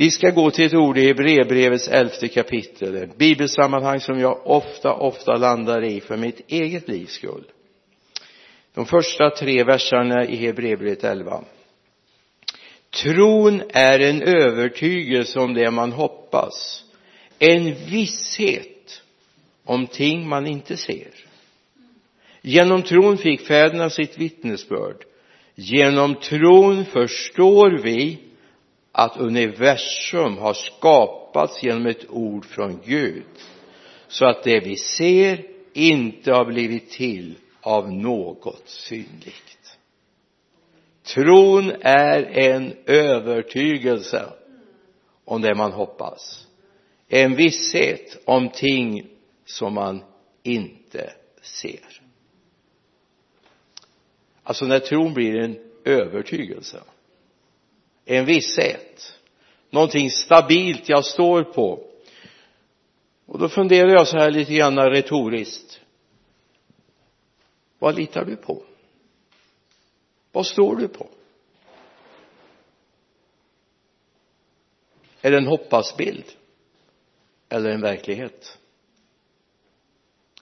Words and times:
vi 0.00 0.10
ska 0.10 0.30
gå 0.30 0.50
till 0.50 0.66
ett 0.66 0.74
ord 0.74 0.98
i 0.98 1.06
Hebreerbrevets 1.06 1.88
elfte 1.88 2.28
kapitel 2.28 2.96
ett 2.96 3.18
bibelsammanhang 3.18 4.00
som 4.00 4.20
jag 4.20 4.46
ofta 4.46 4.92
ofta 4.92 5.36
landar 5.36 5.84
i 5.84 6.00
för 6.00 6.16
mitt 6.16 6.40
eget 6.48 6.88
livs 6.88 7.12
skull. 7.12 7.44
De 8.74 8.86
första 8.86 9.30
tre 9.30 9.64
verserna 9.64 10.24
i 10.24 10.36
Hebreerbrevet 10.36 11.04
11 11.04 11.44
tron 12.90 13.62
är 13.68 14.00
en 14.00 14.22
övertygelse 14.22 15.40
om 15.40 15.54
det 15.54 15.70
man 15.70 15.92
hoppas 15.92 16.84
en 17.38 17.74
visshet 17.74 19.02
om 19.64 19.86
ting 19.86 20.28
man 20.28 20.46
inte 20.46 20.76
ser. 20.76 21.10
Genom 22.42 22.82
tron 22.82 23.18
fick 23.18 23.40
fäderna 23.40 23.90
sitt 23.90 24.18
vittnesbörd. 24.18 25.04
Genom 25.54 26.14
tron 26.14 26.84
förstår 26.84 27.82
vi 27.82 28.29
att 28.92 29.16
universum 29.16 30.38
har 30.38 30.54
skapats 30.54 31.62
genom 31.62 31.86
ett 31.86 32.10
ord 32.10 32.44
från 32.44 32.80
Gud 32.84 33.24
så 34.08 34.26
att 34.26 34.42
det 34.42 34.60
vi 34.60 34.76
ser 34.76 35.46
inte 35.72 36.32
har 36.32 36.44
blivit 36.44 36.90
till 36.90 37.34
av 37.60 37.92
något 37.92 38.68
synligt. 38.68 39.78
Tron 41.02 41.72
är 41.80 42.22
en 42.22 42.76
övertygelse 42.86 44.32
om 45.24 45.42
det 45.42 45.54
man 45.54 45.72
hoppas 45.72 46.46
en 47.08 47.36
visshet 47.36 48.22
om 48.24 48.48
ting 48.48 49.06
som 49.44 49.74
man 49.74 50.04
inte 50.42 51.12
ser. 51.42 52.00
Alltså 54.42 54.64
när 54.64 54.78
tron 54.78 55.14
blir 55.14 55.36
en 55.36 55.58
övertygelse 55.84 56.82
en 58.04 58.24
visshet. 58.24 59.18
Någonting 59.70 60.10
stabilt 60.10 60.88
jag 60.88 61.04
står 61.04 61.44
på. 61.44 61.86
Och 63.26 63.38
då 63.38 63.48
funderar 63.48 63.88
jag 63.88 64.08
så 64.08 64.18
här 64.18 64.30
lite 64.30 64.54
grann 64.54 64.78
retoriskt. 64.78 65.80
Vad 67.78 67.96
litar 67.96 68.24
du 68.24 68.36
på? 68.36 68.62
Vad 70.32 70.46
står 70.46 70.76
du 70.76 70.88
på? 70.88 71.08
Är 75.20 75.30
det 75.30 75.36
en 75.36 75.46
hoppasbild? 75.46 76.24
Eller 77.48 77.70
en 77.70 77.80
verklighet? 77.80 78.58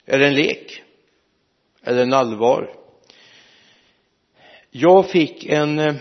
Är 0.05 0.19
det 0.19 0.27
en 0.27 0.34
lek? 0.34 0.83
Eller 1.83 2.03
en 2.03 2.12
allvar? 2.12 2.75
Jag 4.70 5.11
fick 5.11 5.45
en 5.45 5.78
eh, 5.78 5.95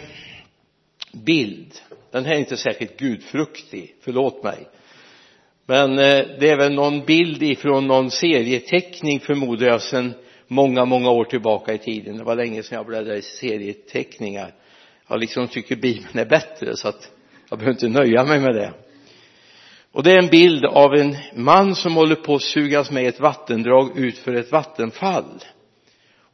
bild. 1.12 1.74
Den 2.12 2.26
här 2.26 2.36
är 2.36 2.40
inte 2.40 2.58
särskilt 2.58 3.00
gudfruktig 3.00 3.96
förlåt 4.02 4.44
mig. 4.44 4.68
Men 5.66 5.92
eh, 5.92 6.26
det 6.40 6.50
är 6.50 6.58
väl 6.58 6.74
någon 6.74 7.06
bild 7.06 7.44
ifrån 7.44 7.88
någon 7.88 8.12
serieteckning 8.12 9.20
förmodar 9.20 9.68
jag 9.68 9.82
sedan 9.82 10.14
många 10.48 10.86
många 10.86 11.10
år 11.10 11.26
tillbaka 11.26 11.74
i 11.74 11.78
tiden. 11.78 12.18
Det 12.18 12.24
var 12.24 12.36
länge 12.36 12.64
sedan 12.64 12.76
jag 12.76 12.86
bläddrade 12.86 13.18
i 13.18 13.22
serieteckningar. 13.22 14.54
Jag 15.08 15.20
liksom 15.20 15.48
tycker 15.48 15.76
bibeln 15.76 16.20
är 16.20 16.26
bättre 16.26 16.78
så 16.78 16.88
att 16.88 17.12
jag 17.50 17.60
behöver 17.60 17.74
inte 17.74 18.00
nöja 18.00 18.24
mig 18.24 18.40
med 18.40 18.56
det. 18.56 18.74
Och 19.92 20.04
det 20.04 20.12
är 20.12 20.20
en 20.20 20.30
bild 20.30 20.66
av 20.66 20.94
en 20.94 21.16
man 21.36 21.76
som 21.76 21.96
håller 21.96 22.16
på 22.16 22.36
att 22.36 22.42
sugas 22.42 22.92
med 22.92 23.08
ett 23.08 23.20
vattendrag 23.20 23.98
ut 23.98 24.18
för 24.18 24.34
ett 24.34 24.52
vattenfall 24.52 25.44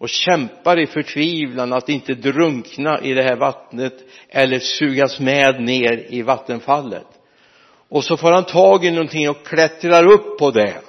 och 0.03 0.09
kämpar 0.09 0.79
i 0.79 0.87
förtvivlan 0.87 1.73
att 1.73 1.89
inte 1.89 2.13
drunkna 2.13 3.01
i 3.01 3.13
det 3.13 3.23
här 3.23 3.35
vattnet 3.35 3.93
eller 4.29 4.59
sugas 4.59 5.19
med 5.19 5.61
ner 5.61 6.05
i 6.09 6.21
vattenfallet. 6.21 7.07
Och 7.89 8.03
så 8.03 8.17
får 8.17 8.31
han 8.31 8.43
tag 8.43 8.85
i 8.85 8.91
någonting 8.91 9.29
och 9.29 9.45
klättrar 9.45 10.11
upp 10.11 10.37
på 10.39 10.51
det. 10.51 10.81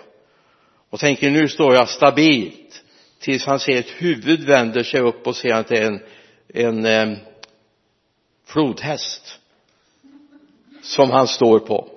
Och 0.90 1.00
tänker 1.00 1.30
nu 1.30 1.48
står 1.48 1.74
jag 1.74 1.88
stabilt. 1.88 2.82
Tills 3.20 3.46
han 3.46 3.60
ser 3.60 3.78
ett 3.78 3.90
huvud 3.90 4.44
vänder 4.44 4.82
sig 4.82 5.00
upp 5.00 5.26
och 5.26 5.36
ser 5.36 5.52
att 5.54 5.68
det 5.68 5.78
är 5.78 5.86
en, 5.86 6.00
en 6.54 6.86
eh, 6.86 7.18
flodhäst 8.46 9.40
som 10.82 11.10
han 11.10 11.28
står 11.28 11.58
på. 11.58 11.88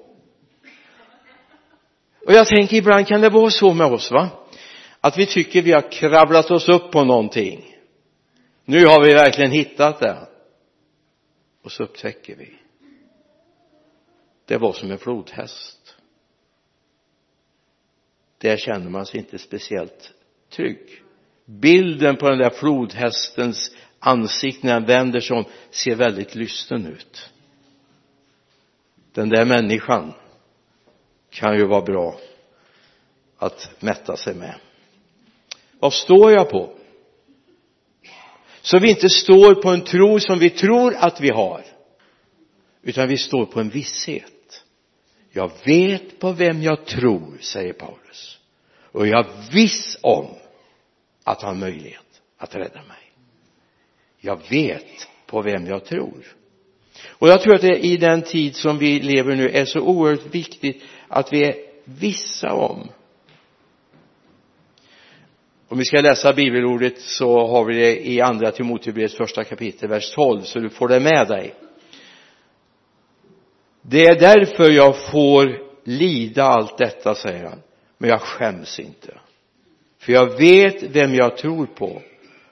Och 2.25 2.33
jag 2.33 2.47
tänker 2.47 2.77
ibland 2.77 3.07
kan 3.07 3.21
det 3.21 3.29
vara 3.29 3.49
så 3.49 3.73
med 3.73 3.87
oss 3.87 4.11
va? 4.11 4.29
Att 5.07 5.17
vi 5.17 5.25
tycker 5.25 5.61
vi 5.61 5.71
har 5.71 5.91
kravlat 5.91 6.51
oss 6.51 6.69
upp 6.69 6.91
på 6.91 7.03
någonting. 7.03 7.75
Nu 8.65 8.85
har 8.85 9.03
vi 9.03 9.13
verkligen 9.13 9.51
hittat 9.51 9.99
det. 9.99 10.27
Och 11.63 11.71
så 11.71 11.83
upptäcker 11.83 12.35
vi. 12.35 12.53
Det 14.45 14.57
var 14.57 14.73
som 14.73 14.91
en 14.91 14.97
flodhäst. 14.97 15.95
Där 18.37 18.57
känner 18.57 18.89
man 18.89 19.05
sig 19.05 19.19
inte 19.19 19.37
speciellt 19.37 20.13
trygg. 20.49 21.03
Bilden 21.45 22.15
på 22.15 22.29
den 22.29 22.39
där 22.39 22.49
flodhästens 22.49 23.75
ansikte 23.99 24.67
när 24.67 24.73
han 24.73 24.85
vänder 24.85 25.19
sig 25.19 25.37
om 25.37 25.45
ser 25.69 25.95
väldigt 25.95 26.35
lysten 26.35 26.85
ut. 26.85 27.33
Den 29.13 29.29
där 29.29 29.45
människan 29.45 30.13
kan 31.29 31.57
ju 31.57 31.65
vara 31.65 31.81
bra 31.81 32.19
att 33.37 33.71
mätta 33.79 34.17
sig 34.17 34.35
med 34.35 34.55
vad 35.79 35.93
står 35.93 36.31
jag 36.31 36.49
på? 36.49 36.73
Så 38.61 38.79
vi 38.79 38.89
inte 38.89 39.09
står 39.09 39.55
på 39.55 39.69
en 39.69 39.81
tro 39.81 40.19
som 40.19 40.39
vi 40.39 40.49
tror 40.49 40.95
att 40.95 41.21
vi 41.21 41.29
har 41.29 41.63
utan 42.81 43.07
vi 43.07 43.17
står 43.17 43.45
på 43.45 43.59
en 43.59 43.69
visshet. 43.69 44.63
Jag 45.31 45.51
vet 45.65 46.19
på 46.19 46.31
vem 46.31 46.63
jag 46.63 46.85
tror 46.85 47.37
säger 47.39 47.73
Paulus. 47.73 48.39
Och 48.91 49.07
jag 49.07 49.19
är 49.19 49.51
viss 49.51 49.97
om 50.01 50.27
att 51.23 51.41
ha 51.41 51.53
möjlighet 51.53 52.21
att 52.37 52.55
rädda 52.55 52.81
mig. 52.83 53.11
Jag 54.19 54.39
vet 54.49 55.07
på 55.25 55.41
vem 55.41 55.67
jag 55.67 55.85
tror. 55.85 56.25
Och 57.09 57.27
jag 57.27 57.41
tror 57.41 57.55
att 57.55 57.61
det 57.61 57.85
i 57.85 57.97
den 57.97 58.21
tid 58.21 58.55
som 58.55 58.77
vi 58.77 58.99
lever 58.99 59.35
nu 59.35 59.49
är 59.49 59.65
så 59.65 59.79
oerhört 59.79 60.35
viktigt 60.35 60.83
att 61.07 61.33
vi 61.33 61.43
är 61.43 61.55
vissa 61.83 62.53
om 62.53 62.89
om 65.67 65.77
vi 65.77 65.85
ska 65.85 66.01
läsa 66.01 66.33
bibelordet 66.33 66.99
så 66.99 67.47
har 67.47 67.65
vi 67.65 67.75
det 67.79 68.07
i 68.07 68.21
andra 68.21 68.51
Timotebrevets 68.51 69.17
första 69.17 69.43
kapitel, 69.43 69.89
vers 69.89 70.11
12, 70.15 70.41
så 70.41 70.59
du 70.59 70.69
får 70.69 70.87
det 70.87 70.99
med 70.99 71.27
dig. 71.27 71.53
Det 73.81 74.05
är 74.05 74.19
därför 74.19 74.71
jag 74.71 75.11
får 75.11 75.59
lida 75.83 76.43
allt 76.43 76.77
detta, 76.77 77.15
säger 77.15 77.43
han, 77.43 77.61
men 77.97 78.09
jag 78.09 78.21
skäms 78.21 78.79
inte. 78.79 79.13
För 79.99 80.13
jag 80.13 80.37
vet 80.37 80.83
vem 80.83 81.15
jag 81.15 81.37
tror 81.37 81.65
på 81.65 82.01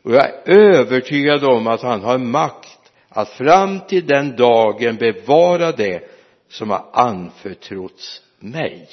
och 0.02 0.12
jag 0.12 0.26
är 0.26 0.59
övertygad 0.59 1.44
om 1.44 1.68
att 1.68 1.82
han 1.82 2.02
har 2.02 2.18
makt 2.18 2.92
att 3.09 3.30
fram 3.30 3.80
till 3.80 4.08
den 4.08 4.36
dagen 4.36 4.96
bevara 4.96 5.72
det 5.72 6.09
som 6.50 6.70
har 6.70 6.86
anförtrotts 6.94 8.22
mig. 8.40 8.88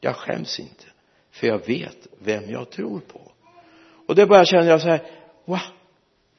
Jag 0.00 0.16
skäms 0.16 0.60
inte 0.60 0.87
för 1.38 1.46
jag 1.46 1.66
vet 1.66 2.06
vem 2.18 2.50
jag 2.50 2.70
tror 2.70 3.00
på. 3.00 3.32
Och 4.06 4.14
det 4.14 4.26
bara 4.26 4.44
känner 4.44 4.68
jag 4.68 4.80
så 4.80 4.88
här 4.88 5.02
wow 5.44 5.58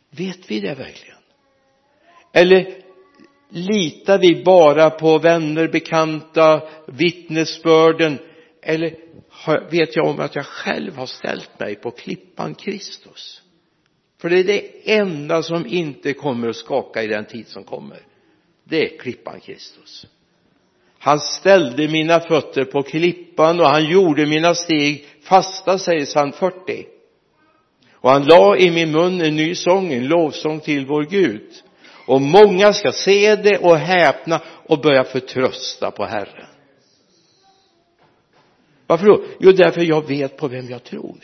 vet 0.10 0.52
vi 0.52 0.60
det 0.60 0.76
verkligen? 0.76 1.18
Eller 2.34 2.82
litar 3.50 4.20
vi 4.20 4.44
bara 4.44 4.90
på 4.90 5.18
vänner, 5.18 5.68
bekanta, 5.68 6.70
vittnesbörden? 6.88 8.20
Eller 8.62 8.96
vet 9.72 9.96
jag 9.96 10.08
om 10.08 10.20
att 10.20 10.36
jag 10.36 10.46
själv 10.46 10.96
har 10.96 11.06
ställt 11.06 11.60
mig 11.60 11.76
på 11.76 11.92
klippan 11.92 12.56
Kristus? 12.56 13.42
För 14.22 14.30
det 14.30 14.40
är 14.40 14.44
det 14.44 14.92
enda 14.92 15.44
som 15.44 15.66
inte 15.66 16.14
kommer 16.14 16.48
att 16.48 16.56
skaka 16.56 17.04
i 17.04 17.08
den 17.08 17.26
tid 17.26 17.48
som 17.48 17.64
kommer. 17.64 18.00
Det 18.64 18.94
är 18.94 18.98
klippan 18.98 19.40
Kristus 19.40 20.08
han 21.00 21.20
ställde 21.20 21.88
mina 21.88 22.20
fötter 22.20 22.66
på 22.66 22.84
klippan 22.84 23.60
och 23.60 23.68
han 23.68 23.86
gjorde 23.86 24.26
mina 24.26 24.56
steg 24.56 25.06
fasta 25.24 25.78
säger 25.78 26.06
psalm 26.06 26.32
40 26.32 26.86
och 28.02 28.10
han 28.10 28.24
la 28.24 28.58
i 28.58 28.72
min 28.72 28.92
mun 28.92 29.22
en 29.22 29.36
ny 29.36 29.56
sång, 29.56 29.94
en 29.94 30.08
lovsång 30.08 30.60
till 30.60 30.86
vår 30.86 31.04
Gud. 31.04 31.52
Och 32.06 32.22
många 32.22 32.74
ska 32.74 32.92
se 32.92 33.36
det 33.36 33.58
och 33.58 33.78
häpna 33.78 34.42
och 34.46 34.82
börja 34.82 35.04
förtrösta 35.04 35.92
på 35.92 36.06
Herren. 36.06 36.46
Varför 38.88 39.06
då? 39.06 39.24
Jo, 39.40 39.52
därför 39.52 39.82
jag 39.82 40.08
vet 40.08 40.38
på 40.38 40.48
vem 40.48 40.70
jag 40.70 40.84
tror. 40.84 41.18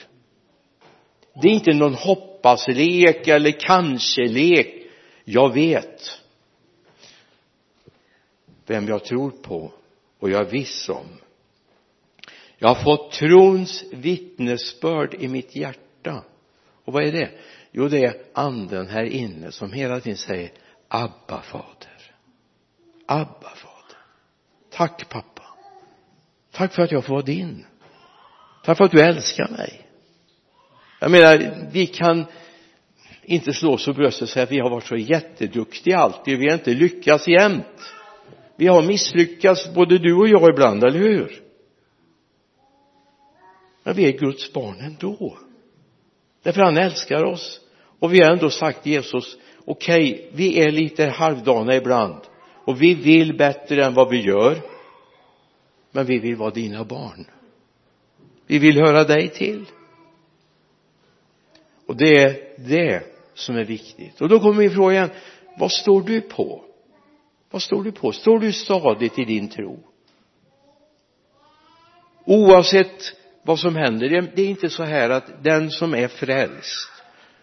Det 1.42 1.48
är 1.48 1.51
inte 1.51 1.74
någon 1.74 1.94
hoppaslek 1.94 3.27
eller 3.27 3.51
kanske-lek. 3.51 4.88
Jag 5.24 5.54
vet 5.54 6.22
vem 8.65 8.88
jag 8.88 9.06
tror 9.06 9.31
på 9.31 9.73
och 10.19 10.29
jag 10.29 10.41
är 10.41 10.51
viss 10.51 10.89
om. 10.89 11.07
Jag 12.57 12.67
har 12.67 12.83
fått 12.83 13.12
trons 13.12 13.83
vittnesbörd 13.94 15.13
i 15.13 15.27
mitt 15.27 15.56
hjärta. 15.56 16.23
Och 16.85 16.94
vad 16.94 17.03
är 17.03 17.12
det? 17.12 17.29
Jo 17.71 17.88
det 17.88 18.06
är 18.06 18.15
anden 18.33 18.88
här 18.88 19.03
inne 19.03 19.51
som 19.51 19.73
hela 19.73 20.00
tiden 20.00 20.17
säger 20.17 20.51
Abba 20.88 21.41
fader. 21.41 22.12
Abba 23.06 23.50
fader. 23.50 23.97
Tack 24.69 25.09
pappa. 25.09 25.44
Tack 26.51 26.73
för 26.73 26.83
att 26.83 26.91
jag 26.91 27.06
får 27.06 27.13
vara 27.13 27.25
din. 27.25 27.65
Tack 28.63 28.77
för 28.77 28.85
att 28.85 28.91
du 28.91 29.01
älskar 29.01 29.47
mig. 29.47 29.81
Jag 31.00 31.12
menar 31.12 31.67
vi 31.71 31.88
kan 31.88 32.25
inte 33.23 33.53
slå 33.53 33.73
oss 33.73 33.85
för 33.85 33.94
bröstet 33.94 34.21
och 34.21 34.29
säga 34.29 34.44
att 34.44 34.51
vi 34.51 34.59
har 34.59 34.69
varit 34.69 34.88
så 34.88 34.95
jätteduktiga 34.95 35.97
alltid. 35.97 36.39
Vi 36.39 36.47
har 36.47 36.53
inte 36.53 36.73
lyckats 36.73 37.27
jämt 37.27 37.94
vi 38.55 38.67
har 38.67 38.83
misslyckats 38.83 39.73
både 39.73 39.97
du 39.97 40.15
och 40.15 40.27
jag 40.27 40.49
ibland, 40.49 40.83
eller 40.83 40.99
hur? 40.99 41.41
Men 43.83 43.95
vi 43.95 44.05
är 44.05 44.11
Guds 44.11 44.53
barn 44.53 44.79
ändå. 44.79 45.37
Därför 46.43 46.61
han 46.61 46.77
älskar 46.77 47.23
oss. 47.23 47.61
Och 47.99 48.13
vi 48.13 48.21
har 48.21 48.31
ändå 48.31 48.49
sagt 48.49 48.85
Jesus 48.85 49.37
okej, 49.65 50.13
okay, 50.13 50.27
vi 50.33 50.59
är 50.59 50.71
lite 50.71 51.05
halvdana 51.05 51.75
ibland. 51.75 52.21
Och 52.65 52.81
vi 52.81 52.93
vill 52.93 53.37
bättre 53.37 53.85
än 53.85 53.93
vad 53.93 54.09
vi 54.09 54.21
gör. 54.21 54.61
Men 55.91 56.05
vi 56.05 56.19
vill 56.19 56.35
vara 56.35 56.51
dina 56.51 56.83
barn. 56.83 57.25
Vi 58.47 58.59
vill 58.59 58.77
höra 58.77 59.03
dig 59.03 59.29
till. 59.29 59.65
Och 61.85 61.95
det 61.95 62.21
är 62.23 62.37
det 62.57 63.03
som 63.33 63.55
är 63.55 63.63
viktigt. 63.63 64.21
Och 64.21 64.29
då 64.29 64.39
kommer 64.39 64.61
vi 64.61 64.69
frågan 64.69 65.09
vad 65.57 65.71
står 65.71 66.01
du 66.01 66.21
på? 66.21 66.63
Vad 67.55 67.61
står 67.61 67.83
du 67.83 67.91
på? 67.91 68.11
Står 68.11 68.39
du 68.39 68.53
stadigt 68.53 69.19
i 69.19 69.25
din 69.25 69.49
tro? 69.49 69.79
Oavsett 72.25 73.13
vad 73.43 73.59
som 73.59 73.75
händer 73.75 74.09
det 74.35 74.41
är 74.41 74.47
inte 74.47 74.69
så 74.69 74.83
här 74.83 75.09
att 75.09 75.43
den 75.43 75.71
som 75.71 75.93
är 75.93 76.07
frälst 76.07 76.91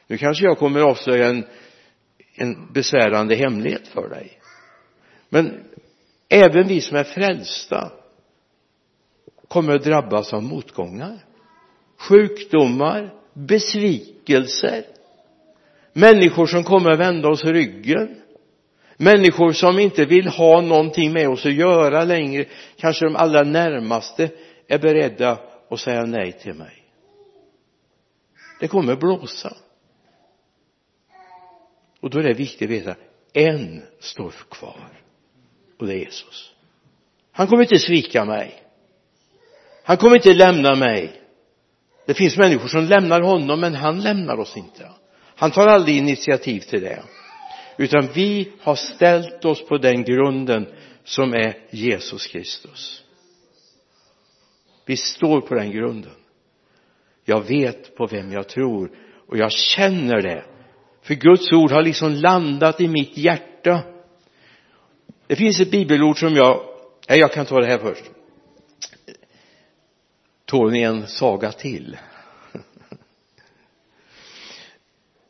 nu 0.06 0.18
kanske 0.18 0.44
jag 0.44 0.58
kommer 0.58 0.80
avslöja 0.80 1.28
en, 1.28 1.44
en 2.34 2.72
besvärande 2.72 3.34
hemlighet 3.34 3.88
för 3.88 4.08
dig. 4.08 4.38
Men 5.28 5.64
även 6.28 6.68
vi 6.68 6.80
som 6.80 6.96
är 6.96 7.04
frälsta 7.04 7.92
kommer 9.48 9.74
att 9.74 9.84
drabbas 9.84 10.32
av 10.32 10.42
motgångar. 10.42 11.24
Sjukdomar 11.98 13.14
besvikelser. 13.34 14.84
Människor 15.92 16.46
som 16.46 16.64
kommer 16.64 16.90
att 16.90 17.00
vända 17.00 17.28
oss 17.28 17.44
ryggen 17.44 18.21
människor 18.96 19.52
som 19.52 19.78
inte 19.78 20.04
vill 20.04 20.28
ha 20.28 20.60
någonting 20.60 21.12
med 21.12 21.28
oss 21.28 21.46
att 21.46 21.52
göra 21.52 22.04
längre 22.04 22.44
kanske 22.76 23.04
de 23.04 23.16
allra 23.16 23.42
närmaste 23.42 24.30
är 24.68 24.78
beredda 24.78 25.38
att 25.70 25.80
säga 25.80 26.02
nej 26.02 26.32
till 26.32 26.54
mig. 26.54 26.82
Det 28.60 28.68
kommer 28.68 28.96
blåsa. 28.96 29.56
Och 32.00 32.10
då 32.10 32.18
är 32.18 32.22
det 32.22 32.34
viktigt 32.34 32.62
att 32.62 32.70
veta 32.70 32.94
en 33.32 33.82
står 34.00 34.32
kvar. 34.50 35.02
Och 35.78 35.86
det 35.86 35.94
är 35.94 35.98
Jesus. 35.98 36.52
Han 37.32 37.46
kommer 37.46 37.62
inte 37.62 37.78
svika 37.78 38.24
mig. 38.24 38.62
Han 39.84 39.96
kommer 39.96 40.16
inte 40.16 40.34
lämna 40.34 40.74
mig. 40.74 41.20
Det 42.06 42.14
finns 42.14 42.36
människor 42.36 42.68
som 42.68 42.84
lämnar 42.84 43.20
honom 43.20 43.60
men 43.60 43.74
han 43.74 44.00
lämnar 44.00 44.36
oss 44.36 44.56
inte. 44.56 44.90
Han 45.36 45.50
tar 45.50 45.66
aldrig 45.66 45.96
initiativ 45.96 46.60
till 46.60 46.80
det 46.80 47.02
utan 47.82 48.08
vi 48.14 48.52
har 48.60 48.74
ställt 48.74 49.44
oss 49.44 49.66
på 49.66 49.78
den 49.78 50.04
grunden 50.04 50.66
som 51.04 51.34
är 51.34 51.58
Jesus 51.70 52.26
Kristus. 52.26 53.04
Vi 54.86 54.96
står 54.96 55.40
på 55.40 55.54
den 55.54 55.70
grunden. 55.70 56.12
Jag 57.24 57.40
vet 57.40 57.96
på 57.96 58.06
vem 58.06 58.32
jag 58.32 58.48
tror 58.48 58.90
och 59.28 59.36
jag 59.36 59.52
känner 59.52 60.22
det. 60.22 60.44
För 61.02 61.14
Guds 61.14 61.52
ord 61.52 61.70
har 61.70 61.82
liksom 61.82 62.12
landat 62.12 62.80
i 62.80 62.88
mitt 62.88 63.16
hjärta. 63.16 63.82
Det 65.26 65.36
finns 65.36 65.60
ett 65.60 65.70
bibelord 65.70 66.18
som 66.18 66.34
jag 66.34 66.64
nej 67.08 67.18
jag 67.18 67.32
kan 67.32 67.46
ta 67.46 67.60
det 67.60 67.66
här 67.66 67.78
först. 67.78 68.04
Tål 70.44 70.72
ni 70.72 70.82
en 70.82 71.06
saga 71.06 71.52
till? 71.52 71.98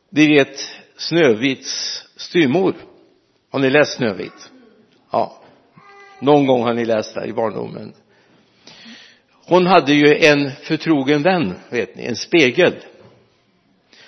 Ni 0.09 0.27
vet 0.27 0.83
Snövits 0.97 2.02
styrmor 2.15 2.75
har 3.51 3.59
ni 3.59 3.69
läst 3.69 3.97
Snövit? 3.97 4.51
Ja. 5.11 5.37
Någon 6.19 6.47
gång 6.47 6.63
har 6.63 6.73
ni 6.73 6.85
läst 6.85 7.15
det 7.15 7.25
i 7.25 7.33
barndomen. 7.33 7.93
Hon 9.45 9.67
hade 9.67 9.93
ju 9.93 10.17
en 10.17 10.51
förtrogen 10.51 11.23
vän 11.23 11.53
vet 11.69 11.95
ni 11.95 12.05
en 12.05 12.15
spegel 12.15 12.73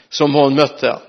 som 0.10 0.34
hon 0.34 0.56
mötte. 0.56 1.00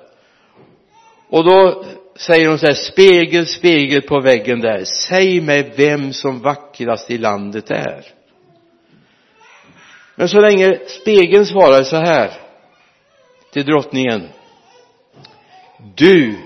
Och 1.29 1.45
då 1.45 1.85
säger 2.17 2.49
hon 2.49 2.59
så 2.59 2.67
här 2.67 2.75
spegel 2.75 3.47
spegel 3.47 4.03
på 4.03 4.21
väggen 4.21 4.61
där. 4.61 4.85
Säg 4.85 5.41
mig 5.41 5.73
vem 5.77 6.13
som 6.13 6.41
vackrast 6.41 7.11
i 7.11 7.19
landet 7.19 7.71
är. 7.71 8.05
Men 10.15 10.29
så 10.29 10.41
länge 10.41 10.79
spegeln 10.87 11.47
svarar 11.47 11.83
så 11.83 11.97
här 11.97 12.31
till 13.53 13.67
drottningen. 13.67 14.29
Du 15.95 16.37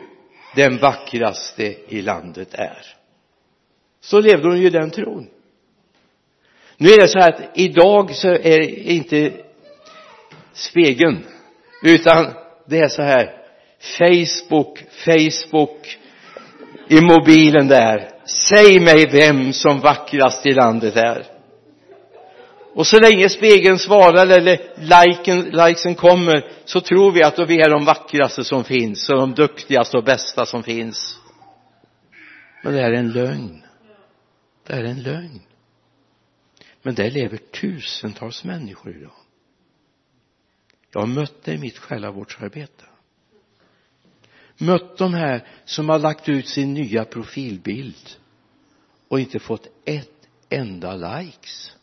den 0.54 0.78
vackraste 0.78 1.74
i 1.88 2.02
landet 2.02 2.54
är. 2.54 2.86
Så 4.00 4.20
levde 4.20 4.48
hon 4.48 4.60
ju 4.60 4.66
i 4.66 4.70
den 4.70 4.90
tron. 4.90 5.28
Nu 6.76 6.88
är 6.88 7.00
det 7.00 7.08
så 7.08 7.18
här 7.18 7.32
att 7.32 7.58
idag 7.58 8.14
så 8.14 8.28
är 8.28 8.58
det 8.58 8.70
inte 8.70 9.32
spegeln 10.52 11.24
utan 11.82 12.34
det 12.66 12.78
är 12.78 12.88
så 12.88 13.02
här 13.02 13.36
Facebook, 13.98 14.84
Facebook 15.04 15.98
i 16.88 17.00
mobilen 17.00 17.68
där. 17.68 18.10
Säg 18.24 18.80
mig 18.80 19.06
vem 19.12 19.52
som 19.52 19.80
vackrast 19.80 20.46
i 20.46 20.52
landet 20.52 20.96
är 20.96 21.39
och 22.74 22.86
så 22.86 23.00
länge 23.00 23.28
spegeln 23.28 23.78
svarar 23.78 24.26
eller 24.26 24.58
liken, 24.76 25.40
likesen 25.40 25.94
kommer 25.94 26.52
så 26.64 26.80
tror 26.80 27.12
vi 27.12 27.22
att 27.22 27.38
vi 27.38 27.60
är 27.60 27.70
de 27.70 27.84
vackraste 27.84 28.44
som 28.44 28.64
finns 28.64 29.10
och 29.10 29.16
de 29.16 29.34
duktigaste 29.34 29.96
och 29.96 30.04
bästa 30.04 30.46
som 30.46 30.62
finns. 30.62 31.18
Men 32.62 32.72
det 32.72 32.80
här 32.80 32.90
är 32.90 32.98
en 32.98 33.12
lögn. 33.12 33.62
Det 34.66 34.74
här 34.74 34.84
är 34.84 34.88
en 34.88 35.02
lögn. 35.02 35.40
Men 36.82 36.94
där 36.94 37.10
lever 37.10 37.36
tusentals 37.36 38.44
människor 38.44 38.96
idag. 38.96 39.12
Jag 40.92 41.00
har 41.00 41.06
mött 41.06 41.44
det 41.44 41.52
i 41.52 41.58
mitt 41.58 41.78
själavårdsarbete. 41.78 42.84
Mött 44.58 44.98
de 44.98 45.14
här 45.14 45.48
som 45.64 45.88
har 45.88 45.98
lagt 45.98 46.28
ut 46.28 46.48
sin 46.48 46.74
nya 46.74 47.04
profilbild 47.04 48.10
och 49.08 49.20
inte 49.20 49.38
fått 49.38 49.66
ett 49.84 50.28
enda 50.48 50.94
likes 50.94 51.76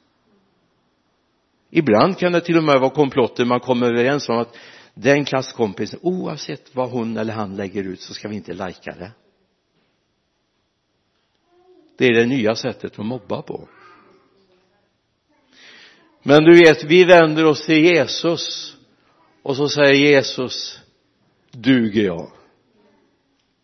ibland 1.70 2.18
kan 2.18 2.32
det 2.32 2.42
till 2.42 2.58
och 2.58 2.64
med 2.64 2.80
vara 2.80 2.90
komplotter. 2.90 3.46
Man 3.46 3.60
kommer 3.60 3.88
överens 3.88 4.30
om 4.30 4.38
att 4.38 4.58
den 4.94 5.26
klasskompisen 5.26 6.00
oavsett 6.04 6.76
vad 6.76 6.90
hon 6.90 7.18
eller 7.18 7.34
han 7.34 7.56
lägger 7.56 7.84
ut 7.84 8.02
så 8.02 8.14
ska 8.14 8.28
vi 8.28 8.36
inte 8.36 8.54
lajka 8.54 8.96
det. 8.96 9.12
Det 11.98 12.06
är 12.06 12.14
det 12.14 12.26
nya 12.26 12.56
sättet 12.56 13.00
att 13.00 13.06
mobba 13.06 13.42
på. 13.42 13.68
Men 16.24 16.44
du 16.44 16.58
vet 16.58 16.84
vi 16.84 17.04
vänder 17.06 17.46
oss 17.46 17.66
till 17.66 17.86
Jesus 17.86 18.76
och 19.44 19.58
så 19.58 19.70
säger 19.70 19.94
Jesus 19.94 20.82
duger 21.52 22.04
jag? 22.04 22.32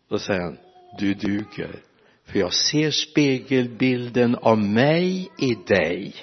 Då 0.08 0.18
säger 0.18 0.40
han 0.40 0.58
du 0.98 1.14
duger 1.14 1.82
för 2.24 2.38
jag 2.38 2.52
ser 2.52 2.90
spegelbilden 2.90 4.36
av 4.36 4.58
mig 4.58 5.30
i 5.38 5.54
dig 5.54 6.14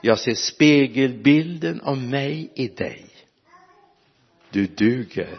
jag 0.00 0.18
ser 0.18 0.34
spegelbilden 0.34 1.80
av 1.80 1.98
mig 1.98 2.52
i 2.54 2.68
dig. 2.68 3.06
Du 4.50 4.66
duger. 4.66 5.38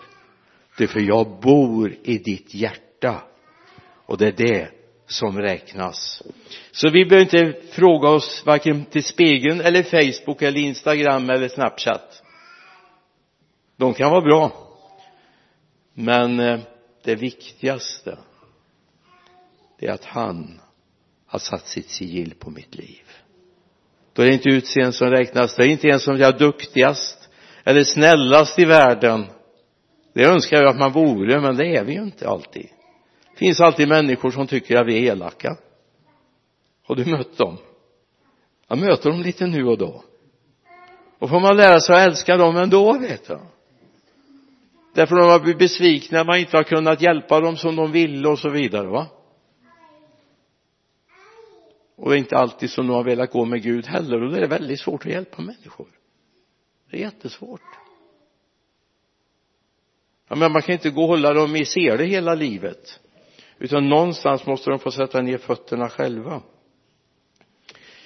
Det 0.78 0.84
är 0.84 0.88
för 0.88 1.00
jag 1.00 1.40
bor 1.42 1.96
i 2.04 2.18
ditt 2.18 2.54
hjärta. 2.54 3.24
Och 4.06 4.18
det 4.18 4.28
är 4.28 4.32
det 4.32 4.72
som 5.06 5.40
räknas. 5.40 6.24
Så 6.72 6.90
vi 6.90 7.06
behöver 7.06 7.38
inte 7.38 7.62
fråga 7.72 8.10
oss 8.10 8.44
varken 8.46 8.86
till 8.86 9.04
spegeln 9.04 9.62
eller 9.62 9.84
Facebook 9.84 10.42
eller 10.42 10.60
Instagram 10.60 11.30
eller 11.30 11.48
Snapchat. 11.48 12.24
De 13.78 13.94
kan 13.94 14.12
vara 14.12 14.22
bra. 14.22 14.52
Men 15.94 16.40
eh, 16.40 16.60
det 17.04 17.16
viktigaste 17.16 18.18
det 19.80 19.88
är 19.88 19.92
att 19.92 20.06
han 20.06 20.62
har 21.26 21.40
satt 21.40 21.68
sitt 21.68 21.90
sigill 21.90 22.36
på 22.40 22.50
mitt 22.50 22.76
liv 22.76 23.04
då 24.14 24.22
är 24.22 24.26
det 24.26 24.34
inte 24.34 24.50
utseende 24.50 24.94
som 24.94 25.10
räknas. 25.10 25.56
Det 25.56 25.64
är 25.64 25.68
inte 25.68 25.88
ens 25.88 26.08
om 26.08 26.18
jag 26.18 26.36
är 26.36 26.40
duktigast 26.40 27.30
eller 27.64 27.84
snällast 27.84 28.60
i 28.60 28.66
världen. 28.66 29.26
Det 30.14 30.26
önskar 30.26 30.58
jag 30.58 30.70
att 30.70 30.80
man 30.80 30.92
vore 30.92 31.42
men 31.42 31.58
det 31.58 31.76
är 31.76 31.84
vi 31.84 31.94
ju 31.94 32.02
inte 32.02 32.30
alltid. 32.30 32.68
Det 33.32 33.38
finns 33.38 33.60
alltid 33.60 33.88
människor 33.88 34.32
som 34.32 34.48
tycker 34.48 34.78
att 34.78 34.88
vi 34.88 35.08
är 35.08 35.12
elaka. 35.12 35.58
Har 36.88 36.96
du 36.96 37.06
mött 37.06 37.38
dem? 37.38 37.58
Jag 38.68 38.78
möter 38.78 39.10
dem 39.10 39.22
lite 39.22 39.48
nu 39.48 39.68
och 39.68 39.78
då. 39.78 40.04
Och 41.20 41.30
får 41.30 41.40
man 41.40 41.58
lära 41.58 41.80
sig 41.80 41.96
att 41.96 42.02
älska 42.02 42.38
dem 42.38 42.58
ändå 42.58 42.98
vet 42.98 43.30
jag. 43.30 43.42
därför 44.94 45.16
de 45.16 45.30
har 45.30 45.40
blivit 45.40 45.60
besvikna 45.60 46.24
man 46.24 46.40
inte 46.40 46.58
har 46.58 46.64
kunnat 46.64 47.02
hjälpa 47.02 47.40
dem 47.40 47.58
som 47.58 47.76
de 47.76 47.92
ville 47.92 48.30
och 48.30 48.40
så 48.40 48.50
vidare 48.50 48.88
va? 48.88 49.08
Och 52.02 52.10
det 52.10 52.16
är 52.16 52.20
inte 52.20 52.38
alltid 52.38 52.70
som 52.70 52.88
de 52.88 52.94
har 52.94 53.04
velat 53.04 53.32
gå 53.32 53.46
med 53.46 53.64
Gud 53.64 53.86
heller. 53.86 54.24
Och 54.24 54.30
då 54.30 54.36
är 54.36 54.42
det 54.42 54.48
väldigt 54.48 54.80
svårt 54.80 55.06
att 55.06 55.12
hjälpa 55.12 55.42
människor. 55.42 55.88
Det 56.92 56.98
är 56.98 57.02
jättesvårt. 57.02 57.62
Ja, 60.30 60.36
men 60.36 60.52
man 60.52 60.62
kan 60.62 60.74
inte 60.74 60.90
gå 60.90 61.02
och 61.02 61.08
hålla 61.08 61.34
dem 61.34 61.56
i 61.56 61.66
sele 61.66 62.04
hela 62.04 62.36
livet. 62.36 63.00
Utan 63.60 63.90
någonstans 63.90 64.46
måste 64.46 64.70
de 64.70 64.80
få 64.80 64.92
sätta 64.92 65.22
ner 65.22 65.38
fötterna 65.38 65.90
själva. 65.90 66.42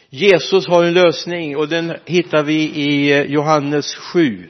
Jesus 0.10 0.68
har 0.68 0.84
en 0.84 0.94
lösning 0.94 1.58
och 1.58 1.68
den 1.68 1.94
hittar 2.06 2.44
vi 2.44 2.64
i 2.64 3.24
Johannes 3.24 3.96
7 3.96 4.50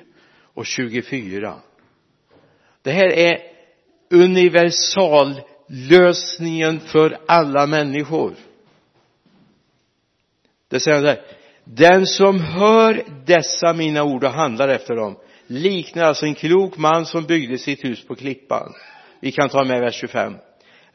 och 0.54 0.66
24 0.66 1.62
det 2.86 2.92
här 2.92 3.08
är 3.08 3.38
universallösningen 4.10 6.80
för 6.80 7.18
alla 7.28 7.68
människor 7.68 8.34
det 10.70 10.80
säger 10.80 10.96
han 10.98 11.06
där 11.06 11.22
den 11.64 12.08
som 12.08 12.40
hör 12.40 13.04
dessa 13.26 13.74
mina 13.74 14.04
ord 14.04 14.24
och 14.24 14.32
handlar 14.32 14.68
efter 14.68 14.96
dem 14.96 15.18
liknar 15.48 16.04
alltså 16.04 16.26
en 16.26 16.36
klok 16.36 16.78
man 16.78 17.06
som 17.06 17.26
byggde 17.26 17.58
sitt 17.58 17.84
hus 17.84 18.08
på 18.08 18.16
klippan. 18.16 18.74
Vi 19.20 19.32
kan 19.32 19.50
ta 19.50 19.64
med 19.64 19.80
vers 19.80 19.96
25 19.96 20.34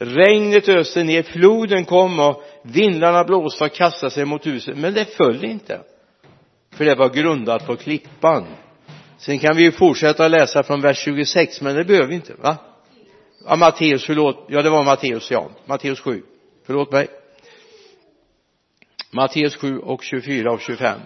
regnet 0.00 0.68
öste 0.68 1.04
ner, 1.04 1.22
floden 1.22 1.84
kom 1.84 2.20
och 2.20 2.42
vindarna 2.62 3.24
blåste 3.24 3.64
och 3.64 3.72
kastade 3.72 4.10
sig 4.10 4.24
mot 4.24 4.46
huset. 4.46 4.78
Men 4.78 4.94
det 4.94 5.04
föll 5.04 5.44
inte 5.44 5.80
för 6.74 6.84
det 6.84 6.94
var 6.94 7.08
grundat 7.08 7.66
på 7.66 7.76
klippan. 7.76 8.46
Sen 9.18 9.38
kan 9.38 9.56
vi 9.56 9.62
ju 9.62 9.72
fortsätta 9.72 10.28
läsa 10.28 10.62
från 10.62 10.80
vers 10.80 10.98
26 10.98 11.60
men 11.60 11.76
det 11.76 11.84
behöver 11.84 12.08
vi 12.08 12.14
inte 12.14 12.34
va? 12.34 12.56
Ja 13.46 13.56
Matteus 13.56 14.04
förlåt. 14.04 14.46
Ja 14.48 14.62
det 14.62 14.70
var 14.70 14.84
Matteus 14.84 15.30
ja. 15.30 15.50
Matteus 15.66 16.00
7 16.00 16.22
förlåt 16.66 16.92
mig. 16.92 17.08
Matteus 19.10 19.56
7 19.56 19.78
och 19.78 20.02
24 20.02 20.52
och 20.52 20.60
25 20.60 21.00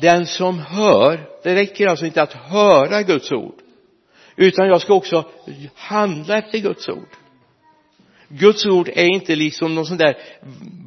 den 0.00 0.26
som 0.26 0.58
hör 0.58 1.28
det 1.42 1.54
räcker 1.54 1.86
alltså 1.86 2.06
inte 2.06 2.22
att 2.22 2.32
höra 2.32 3.02
Guds 3.02 3.32
ord 3.32 3.62
utan 4.36 4.66
jag 4.66 4.80
ska 4.80 4.94
också 4.94 5.24
handla 5.74 6.38
efter 6.38 6.58
Guds 6.58 6.88
ord. 6.88 7.08
Guds 8.28 8.66
ord 8.66 8.88
är 8.88 9.04
inte 9.04 9.36
liksom 9.36 9.74
någon 9.74 9.86
sån 9.86 9.96
där 9.96 10.16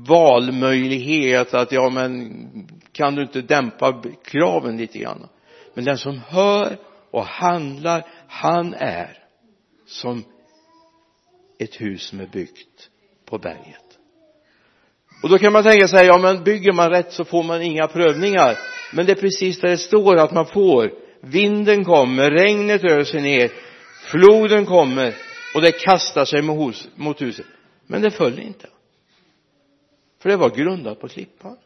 valmöjlighet 0.07 1.53
att 1.53 1.71
ja 1.71 1.89
men 1.89 2.47
kan 2.91 3.15
du 3.15 3.21
inte 3.21 3.41
dämpa 3.41 4.03
kraven 4.23 4.77
lite 4.77 4.99
grann? 4.99 5.27
Men 5.73 5.85
den 5.85 5.97
som 5.97 6.21
hör 6.27 6.77
och 7.11 7.25
handlar 7.25 8.07
han 8.27 8.73
är 8.73 9.17
som 9.85 10.23
ett 11.59 11.81
hus 11.81 12.03
som 12.03 12.19
är 12.19 12.27
byggt 12.27 12.89
på 13.25 13.38
berget 13.38 13.88
och 15.21 15.29
då 15.29 15.38
kan 15.38 15.53
man 15.53 15.63
tänka 15.63 15.88
sig 15.88 16.05
ja 16.05 16.17
men 16.17 16.43
bygger 16.43 16.71
man 16.71 16.89
rätt 16.89 17.13
så 17.13 17.25
får 17.25 17.43
man 17.43 17.61
inga 17.61 17.88
prövningar. 17.88 18.57
Men 18.93 19.05
det 19.05 19.11
är 19.11 19.21
precis 19.21 19.59
där 19.59 19.69
det 19.69 19.77
står 19.77 20.17
att 20.17 20.31
man 20.31 20.45
får. 20.45 20.91
Vinden 21.21 21.85
kommer, 21.85 22.31
regnet 22.31 22.83
öser 22.83 23.19
ner 23.19 23.51
floden 24.05 24.65
kommer 24.65 25.15
och 25.55 25.61
det 25.61 25.71
kastar 25.71 26.25
sig 26.25 26.41
mot 26.95 27.21
huset. 27.21 27.45
Men 27.88 28.01
det 28.01 28.11
föll 28.11 28.39
inte. 28.39 28.67
För 30.21 30.29
det 30.29 30.38
var 30.38 30.49
grundat 30.49 30.99
på 30.99 31.07
klippan. 31.07 31.57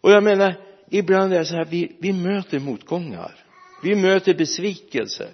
Och 0.00 0.10
jag 0.10 0.22
menar 0.22 0.54
ibland 0.90 1.32
är 1.32 1.38
det 1.38 1.44
så 1.44 1.54
här 1.54 1.64
vi, 1.64 1.96
vi 1.98 2.12
möter 2.12 2.58
motgångar. 2.58 3.34
Vi 3.82 3.94
möter 3.94 4.34
besvikelser 4.34 5.28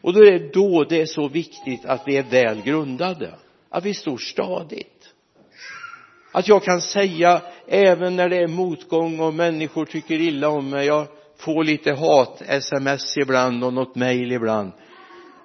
och 0.00 0.12
då 0.12 0.20
är 0.20 0.32
det 0.32 0.52
då 0.52 0.84
det 0.84 1.00
är 1.00 1.06
så 1.06 1.28
viktigt 1.28 1.84
att 1.84 2.02
vi 2.06 2.16
är 2.16 2.22
väl 2.22 2.62
grundade. 2.62 3.34
Att 3.68 3.84
vi 3.84 3.94
står 3.94 4.16
stadigt 4.16 5.01
att 6.32 6.48
jag 6.48 6.64
kan 6.64 6.80
säga 6.80 7.42
även 7.66 8.16
när 8.16 8.28
det 8.28 8.36
är 8.36 8.48
motgång 8.48 9.20
och 9.20 9.34
människor 9.34 9.84
tycker 9.84 10.14
illa 10.14 10.48
om 10.48 10.70
mig 10.70 10.86
jag 10.86 11.06
får 11.36 11.64
lite 11.64 11.92
hat 11.92 12.42
sms 12.46 13.16
ibland 13.16 13.64
och 13.64 13.72
något 13.72 13.94
mejl 13.94 14.32
ibland. 14.32 14.72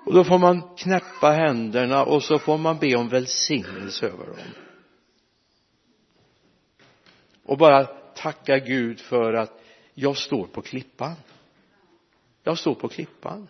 Och 0.06 0.14
då 0.14 0.24
får 0.24 0.38
man 0.38 0.62
knäppa 0.78 1.32
händerna 1.32 2.04
och 2.04 2.24
så 2.24 2.40
får 2.40 2.58
man 2.58 2.78
be 2.78 2.96
om 2.96 3.10
välsignelse 3.10 4.06
över 4.06 4.26
dem. 4.26 4.38
Och 7.46 7.58
bara 7.58 7.86
tacka 8.16 8.58
Gud 8.58 9.00
för 9.00 9.34
att 9.34 9.62
jag 9.94 10.18
står 10.18 10.48
på 10.48 10.62
klippan. 10.62 11.16
Jag 12.44 12.58
står 12.58 12.76
på 12.76 12.88
klippan. 12.88 13.48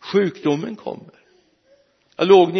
Sjukdomen 0.00 0.76
kommer. 0.76 1.20
Jag 2.16 2.28
låg 2.28 2.52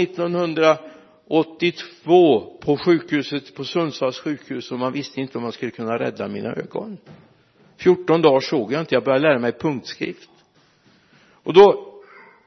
82 1.30 2.58
på 2.60 2.76
sjukhuset 2.76 3.54
på 3.54 3.64
Sundsvalls 3.64 4.18
sjukhus 4.18 4.72
och 4.72 4.78
man 4.78 4.92
visste 4.92 5.20
inte 5.20 5.38
om 5.38 5.42
man 5.42 5.52
skulle 5.52 5.70
kunna 5.70 5.99
rädda 5.99 6.28
mina 6.28 6.52
ögon. 6.52 6.99
14 7.76 8.22
dagar 8.22 8.40
såg 8.40 8.72
jag 8.72 8.80
inte 8.80 8.94
jag 8.94 9.04
började 9.04 9.28
lära 9.28 9.38
mig 9.38 9.52
punktskrift. 9.52 10.30
Och 11.42 11.52
då 11.52 11.94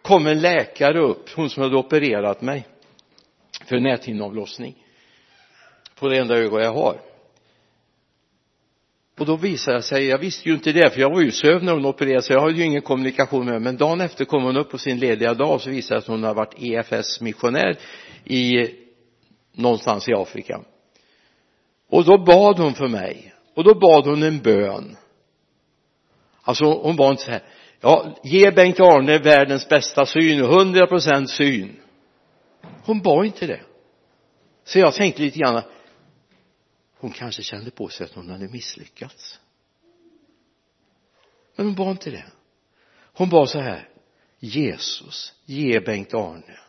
kom 0.01 0.27
en 0.27 0.41
läkare 0.41 0.99
upp, 0.99 1.29
hon 1.35 1.49
som 1.49 1.63
hade 1.63 1.75
opererat 1.75 2.41
mig 2.41 2.67
för 3.65 3.79
näthinneavlossning 3.79 4.75
på 5.99 6.07
det 6.07 6.17
enda 6.17 6.37
öga 6.37 6.61
jag 6.61 6.73
har 6.73 7.12
och 9.20 9.25
då 9.25 9.36
visade 9.36 9.77
det 9.77 9.84
sig, 9.84 10.05
jag 10.05 10.17
visste 10.17 10.50
ju 10.50 10.55
inte 10.55 10.72
det 10.72 10.89
för 10.89 11.01
jag 11.01 11.10
var 11.10 11.22
ju 11.22 11.32
sövd 11.32 11.63
när 11.63 11.74
hon 11.74 11.86
opererade 11.86 12.22
så 12.22 12.34
jag 12.34 12.41
hade 12.41 12.53
ju 12.53 12.63
ingen 12.63 12.82
kommunikation 12.82 13.46
med 13.46 13.53
henne. 13.53 13.63
men 13.63 13.77
dagen 13.77 14.01
efter 14.01 14.25
kom 14.25 14.43
hon 14.43 14.58
upp 14.58 14.70
på 14.70 14.77
sin 14.77 15.00
lediga 15.00 15.34
dag 15.34 15.53
och 15.53 15.62
så 15.62 15.70
visade 15.70 16.00
det 16.00 16.01
sig 16.01 16.13
att 16.13 16.15
hon 16.15 16.24
har 16.24 16.34
varit 16.34 16.55
EFS 16.58 17.22
missionär 17.22 17.77
i 18.24 18.70
någonstans 19.55 20.10
i 20.10 20.13
Afrika. 20.13 20.62
Och 21.89 22.05
då 22.05 22.17
bad 22.17 22.60
hon 22.60 22.74
för 22.74 22.88
mig. 22.88 23.34
Och 23.55 23.63
då 23.63 23.74
bad 23.74 24.05
hon 24.05 24.24
en 24.24 24.39
bön. 24.39 24.98
Alltså 26.41 26.65
hon 26.65 26.96
bad 26.96 27.12
inte 27.12 27.24
så 27.24 27.32
här 27.32 27.43
ja 27.82 28.15
ge 28.24 28.51
Bengt 28.51 28.79
Arne 28.79 29.17
världens 29.17 29.70
bästa 29.70 30.05
syn, 30.05 30.39
hundra 30.39 30.88
procent 30.88 31.29
syn. 31.29 31.75
Hon 32.86 33.01
bad 33.01 33.25
inte 33.25 33.48
det. 33.48 33.62
Så 34.63 34.79
jag 34.79 34.93
tänkte 34.93 35.22
lite 35.22 35.39
grann 35.39 35.62
hon 37.03 37.12
kanske 37.12 37.43
kände 37.43 37.72
på 37.72 37.89
sig 37.89 38.05
att 38.05 38.13
hon 38.13 38.29
hade 38.29 38.48
misslyckats. 38.48 39.39
Men 41.55 41.65
hon 41.65 41.75
bad 41.75 41.91
inte 41.91 42.12
det. 42.12 42.25
Hon 43.13 43.29
bad 43.29 43.50
så 43.50 43.60
här. 43.60 43.89
Jesus 44.39 45.33
ge 45.45 45.79
Bengt 45.79 46.13
Arne 46.13 46.60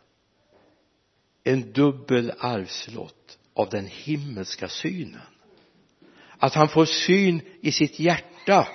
en 1.44 1.72
dubbel 1.72 2.32
arvslott 2.38 3.38
av 3.54 3.68
den 3.68 3.86
himmelska 3.86 4.68
synen. 4.68 5.20
Att 6.38 6.54
han 6.54 6.68
får 6.68 6.84
syn 6.84 7.40
i 7.60 7.72
sitt 7.72 7.98
hjärta 7.98 8.68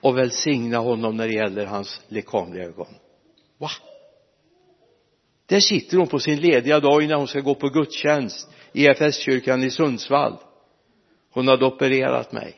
och 0.00 0.18
välsigna 0.18 0.78
honom 0.78 1.16
när 1.16 1.28
det 1.28 1.34
gäller 1.34 1.66
hans 1.66 2.00
lekamliga 2.08 2.64
ögon. 2.64 2.94
Va 3.58 3.70
där 5.46 5.60
sitter 5.60 5.98
hon 5.98 6.06
på 6.06 6.18
sin 6.18 6.40
lediga 6.40 6.80
dag 6.80 7.02
innan 7.02 7.18
hon 7.18 7.28
ska 7.28 7.40
gå 7.40 7.54
på 7.54 7.68
gudstjänst 7.68 8.50
i 8.72 8.86
EFS-kyrkan 8.86 9.64
i 9.64 9.70
Sundsvall. 9.70 10.38
Hon 11.32 11.48
hade 11.48 11.66
opererat 11.66 12.32
mig. 12.32 12.54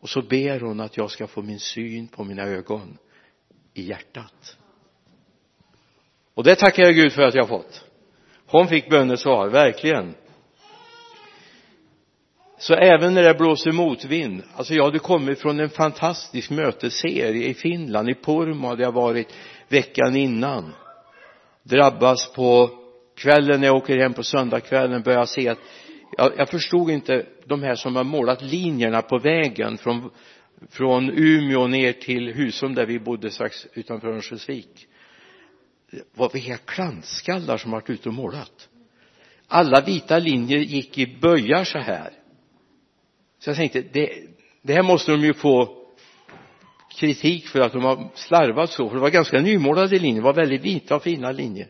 Och 0.00 0.08
så 0.08 0.22
ber 0.22 0.60
hon 0.60 0.80
att 0.80 0.96
jag 0.96 1.10
ska 1.10 1.26
få 1.26 1.42
min 1.42 1.60
syn 1.60 2.08
på 2.08 2.24
mina 2.24 2.42
ögon 2.42 2.98
i 3.74 3.82
hjärtat. 3.82 4.56
Och 6.34 6.44
det 6.44 6.54
tackar 6.54 6.82
jag 6.82 6.94
Gud 6.94 7.12
för 7.12 7.22
att 7.22 7.34
jag 7.34 7.42
har 7.42 7.48
fått. 7.48 7.84
Hon 8.46 8.68
fick 8.68 8.90
bönesvar, 8.90 9.48
verkligen. 9.48 10.14
Så 12.58 12.74
även 12.74 13.14
när 13.14 13.22
det 13.22 13.34
blåser 13.34 13.72
motvind 13.72 14.42
alltså 14.54 14.74
jag 14.74 14.84
hade 14.84 14.98
kommit 14.98 15.40
från 15.40 15.60
en 15.60 15.70
fantastisk 15.70 16.50
mötesserie 16.50 17.48
i 17.48 17.54
Finland 17.54 18.10
i 18.10 18.14
Pormo 18.14 18.68
hade 18.68 18.82
jag 18.82 18.92
varit 18.92 19.34
veckan 19.68 20.16
innan 20.16 20.72
drabbas 21.62 22.32
på 22.32 22.70
kvällen 23.16 23.60
när 23.60 23.66
jag 23.66 23.76
åker 23.76 23.98
hem 23.98 24.12
på 24.12 24.22
söndagskvällen 24.22 25.02
börjar 25.02 25.24
se 25.24 25.48
att 25.48 25.58
jag, 26.16 26.32
jag 26.36 26.48
förstod 26.48 26.90
inte 26.90 27.26
de 27.46 27.62
här 27.62 27.74
som 27.74 27.96
har 27.96 28.04
målat 28.04 28.42
linjerna 28.42 29.02
på 29.02 29.18
vägen 29.18 29.78
från 29.78 30.10
från 30.70 31.10
Umeå 31.10 31.66
ner 31.66 31.92
till 31.92 32.34
Husum 32.34 32.74
där 32.74 32.86
vi 32.86 32.98
bodde 32.98 33.30
strax 33.30 33.66
utanför 33.74 34.08
Örnsköldsvik. 34.08 34.86
Vad 35.90 36.02
var 36.14 36.30
vilka 36.32 36.56
klantskallar 36.56 37.56
som 37.56 37.70
varit 37.70 37.90
ute 37.90 38.08
och 38.08 38.14
målat? 38.14 38.68
Alla 39.48 39.80
vita 39.80 40.18
linjer 40.18 40.58
gick 40.58 40.98
i 40.98 41.18
böjar 41.20 41.64
så 41.64 41.78
här. 41.78 42.12
Så 43.38 43.50
jag 43.50 43.56
tänkte 43.56 43.82
det, 43.92 44.12
det 44.62 44.72
här 44.72 44.82
måste 44.82 45.12
de 45.12 45.20
ju 45.20 45.34
få 45.34 45.81
kritik 47.02 47.46
för 47.46 47.60
att 47.60 47.72
de 47.72 47.84
har 47.84 48.08
slarvat 48.14 48.70
så 48.70 48.88
för 48.88 48.94
det 48.94 49.02
var 49.02 49.10
ganska 49.10 49.40
nymålade 49.40 49.98
linjer, 49.98 50.14
det 50.14 50.24
var 50.24 50.34
väldigt 50.34 50.62
vita 50.62 50.96
och 50.96 51.02
fina 51.02 51.32
linjer. 51.32 51.68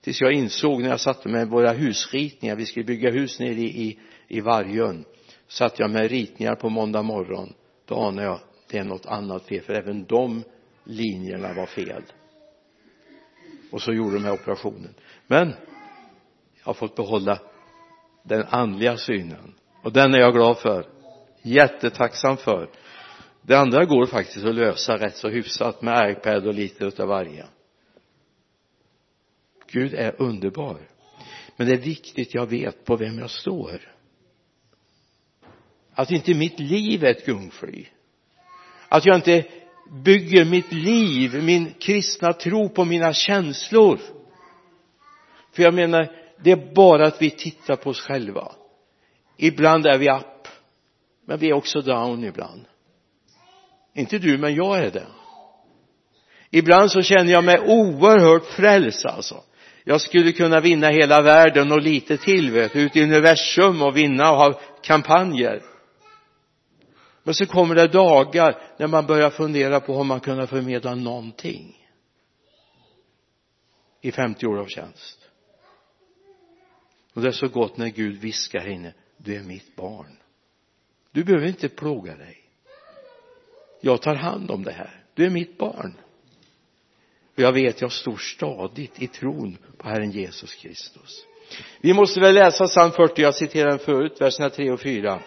Tills 0.00 0.20
jag 0.20 0.32
insåg 0.32 0.82
när 0.82 0.88
jag 0.88 1.00
satte 1.00 1.28
med 1.28 1.48
våra 1.48 1.72
husritningar 1.72 2.56
vi 2.56 2.66
skulle 2.66 2.84
bygga 2.84 3.10
hus 3.10 3.40
nere 3.40 3.50
i, 3.50 3.82
i, 3.82 3.98
i 4.28 4.40
Vargön 4.40 5.04
satt 5.48 5.78
jag 5.78 5.90
med 5.90 6.10
ritningar 6.10 6.54
på 6.54 6.68
måndag 6.68 7.02
morgon. 7.02 7.52
Då 7.84 7.94
anade 7.94 8.26
jag 8.26 8.40
det 8.70 8.78
är 8.78 8.84
något 8.84 9.06
annat 9.06 9.44
fel 9.44 9.62
för 9.62 9.72
även 9.72 10.04
de 10.04 10.44
linjerna 10.84 11.52
var 11.52 11.66
fel. 11.66 12.02
Och 13.70 13.82
så 13.82 13.92
gjorde 13.92 14.16
de 14.16 14.24
här 14.24 14.32
operationen. 14.32 14.94
Men 15.26 15.48
jag 16.58 16.64
har 16.64 16.74
fått 16.74 16.96
behålla 16.96 17.38
den 18.22 18.44
andliga 18.50 18.96
synen. 18.96 19.54
Och 19.82 19.92
den 19.92 20.14
är 20.14 20.18
jag 20.18 20.34
glad 20.34 20.58
för. 20.58 20.86
Jättetacksam 21.42 22.36
för 22.36 22.68
det 23.46 23.58
andra 23.58 23.84
går 23.84 24.06
faktiskt 24.06 24.46
att 24.46 24.54
lösa 24.54 24.96
rätt 24.96 25.16
så 25.16 25.28
hyfsat 25.28 25.82
med 25.82 26.10
iPad 26.10 26.46
och 26.46 26.54
lite 26.54 26.84
utav 26.84 27.08
varje. 27.08 27.46
Gud 29.66 29.94
är 29.94 30.22
underbar. 30.22 30.78
Men 31.56 31.66
det 31.66 31.72
är 31.72 31.80
viktigt 31.80 32.34
jag 32.34 32.46
vet 32.46 32.84
på 32.84 32.96
vem 32.96 33.18
jag 33.18 33.30
står. 33.30 33.80
Att 35.94 36.10
inte 36.10 36.34
mitt 36.34 36.60
liv 36.60 37.04
är 37.04 37.10
ett 37.10 37.26
gungfly. 37.26 37.86
Att 38.88 39.06
jag 39.06 39.16
inte 39.16 39.44
bygger 40.04 40.44
mitt 40.44 40.72
liv, 40.72 41.42
min 41.42 41.72
kristna 41.72 42.32
tro 42.32 42.68
på 42.68 42.84
mina 42.84 43.12
känslor. 43.12 44.00
För 45.52 45.62
jag 45.62 45.74
menar 45.74 46.12
det 46.42 46.50
är 46.50 46.74
bara 46.74 47.06
att 47.06 47.22
vi 47.22 47.30
tittar 47.30 47.76
på 47.76 47.90
oss 47.90 48.00
själva. 48.00 48.52
Ibland 49.36 49.86
är 49.86 49.98
vi 49.98 50.10
upp 50.10 50.48
men 51.24 51.38
vi 51.38 51.48
är 51.48 51.52
också 51.52 51.80
down 51.80 52.24
ibland 52.24 52.64
inte 53.96 54.18
du 54.18 54.38
men 54.38 54.54
jag 54.54 54.78
är 54.78 54.90
det. 54.90 55.06
Ibland 56.50 56.90
så 56.90 57.02
känner 57.02 57.32
jag 57.32 57.44
mig 57.44 57.60
oerhört 57.60 58.44
frälst 58.44 59.06
alltså. 59.06 59.42
Jag 59.84 60.00
skulle 60.00 60.32
kunna 60.32 60.60
vinna 60.60 60.88
hela 60.88 61.22
världen 61.22 61.72
och 61.72 61.82
lite 61.82 62.16
till 62.16 62.50
vet 62.50 62.72
du, 62.72 62.80
ut 62.80 62.96
i 62.96 63.02
universum 63.02 63.82
och 63.82 63.96
vinna 63.96 64.30
och 64.30 64.36
ha 64.36 64.60
kampanjer. 64.82 65.62
Men 67.22 67.34
så 67.34 67.46
kommer 67.46 67.74
det 67.74 67.86
dagar 67.88 68.62
när 68.78 68.86
man 68.86 69.06
börjar 69.06 69.30
fundera 69.30 69.80
på 69.80 69.94
om 69.96 70.06
man 70.06 70.20
kunna 70.20 70.46
förmedla 70.46 70.94
någonting 70.94 71.88
i 74.00 74.12
50 74.12 74.46
år 74.46 74.58
av 74.58 74.66
tjänst. 74.66 75.18
Och 77.14 77.22
det 77.22 77.28
är 77.28 77.32
så 77.32 77.48
gott 77.48 77.76
när 77.76 77.88
Gud 77.88 78.20
viskar 78.20 78.60
här 78.60 78.68
inne 78.68 78.94
du 79.16 79.36
är 79.36 79.42
mitt 79.42 79.76
barn. 79.76 80.16
Du 81.12 81.24
behöver 81.24 81.46
inte 81.46 81.68
plåga 81.68 82.16
dig 82.16 82.45
jag 83.80 84.02
tar 84.02 84.14
hand 84.14 84.50
om 84.50 84.62
det 84.62 84.72
här. 84.72 84.90
Du 85.14 85.26
är 85.26 85.30
mitt 85.30 85.58
barn. 85.58 85.94
Och 87.36 87.42
jag 87.42 87.52
vet 87.52 87.80
jag 87.80 87.92
står 87.92 88.16
stadigt 88.16 89.02
i 89.02 89.06
tron 89.06 89.58
på 89.78 89.88
Herren 89.88 90.10
Jesus 90.10 90.54
Kristus. 90.54 91.26
Vi 91.80 91.92
måste 91.92 92.20
väl 92.20 92.34
läsa 92.34 92.66
psalm 92.66 92.92
40 92.92 93.22
jag 93.22 93.34
citerade 93.34 93.70
den 93.70 93.78
förut 93.78 94.20
verserna 94.20 94.50
3 94.50 94.70
och 94.70 94.80
4 94.80 95.20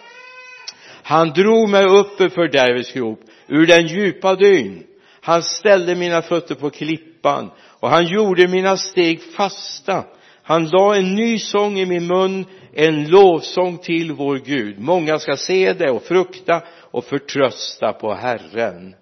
han 1.02 1.30
drog 1.30 1.68
mig 1.68 1.84
upp 1.84 2.20
ur 2.20 2.28
fördärvets 2.28 2.92
grop 2.92 3.20
ur 3.46 3.66
den 3.66 3.86
djupa 3.86 4.34
dyn. 4.34 4.84
Han 5.20 5.42
ställde 5.42 5.94
mina 5.94 6.22
fötter 6.22 6.54
på 6.54 6.70
klippan 6.70 7.50
och 7.58 7.90
han 7.90 8.06
gjorde 8.06 8.48
mina 8.48 8.76
steg 8.76 9.22
fasta. 9.22 10.04
Han 10.42 10.68
la 10.68 10.96
en 10.96 11.14
ny 11.14 11.38
sång 11.38 11.78
i 11.78 11.86
min 11.86 12.06
mun 12.06 12.44
en 12.72 13.08
lovsång 13.08 13.78
till 13.78 14.12
vår 14.12 14.38
Gud. 14.38 14.78
Många 14.78 15.18
ska 15.18 15.36
se 15.36 15.72
det 15.72 15.90
och 15.90 16.02
frukta 16.02 16.62
och 16.68 17.04
förtrösta 17.04 17.92
på 17.92 18.14
Herren. 18.14 18.94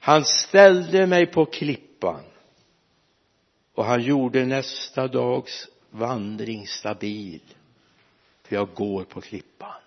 Han 0.00 0.24
ställde 0.24 1.06
mig 1.06 1.26
på 1.26 1.44
klippan 1.44 2.22
och 3.74 3.84
han 3.84 4.02
gjorde 4.02 4.44
nästa 4.44 5.08
dags 5.08 5.68
vandring 5.90 6.66
stabil. 6.66 7.40
För 8.42 8.56
jag 8.56 8.68
går 8.74 9.04
på 9.04 9.20
klippan. 9.20 9.80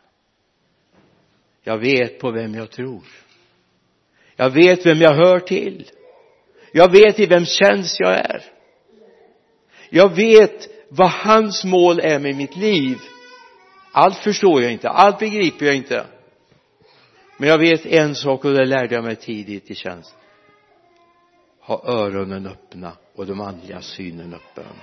Jag 1.63 1.77
vet 1.77 2.19
på 2.19 2.31
vem 2.31 2.55
jag 2.55 2.71
tror. 2.71 3.03
Jag 4.35 4.49
vet 4.49 4.85
vem 4.85 5.01
jag 5.01 5.13
hör 5.13 5.39
till. 5.39 5.91
Jag 6.71 6.91
vet 6.91 7.19
i 7.19 7.25
vems 7.25 7.49
tjänst 7.49 7.99
jag 7.99 8.13
är. 8.13 8.43
Jag 9.89 10.15
vet 10.15 10.78
vad 10.89 11.09
hans 11.09 11.63
mål 11.63 11.99
är 11.99 12.19
med 12.19 12.35
mitt 12.35 12.55
liv. 12.55 12.97
Allt 13.91 14.17
förstår 14.17 14.61
jag 14.61 14.71
inte, 14.71 14.89
allt 14.89 15.19
begriper 15.19 15.65
jag 15.65 15.75
inte. 15.75 16.05
Men 17.37 17.49
jag 17.49 17.57
vet 17.57 17.85
en 17.85 18.15
sak 18.15 18.45
och 18.45 18.53
det 18.53 18.65
lärde 18.65 18.95
jag 18.95 19.03
mig 19.03 19.15
tidigt 19.15 19.71
i 19.71 19.75
tjänst. 19.75 20.15
Ha 21.61 21.83
öronen 21.85 22.47
öppna 22.47 22.91
och 23.15 23.25
de 23.25 23.41
andliga 23.41 23.81
synen 23.81 24.33
öppen. 24.33 24.73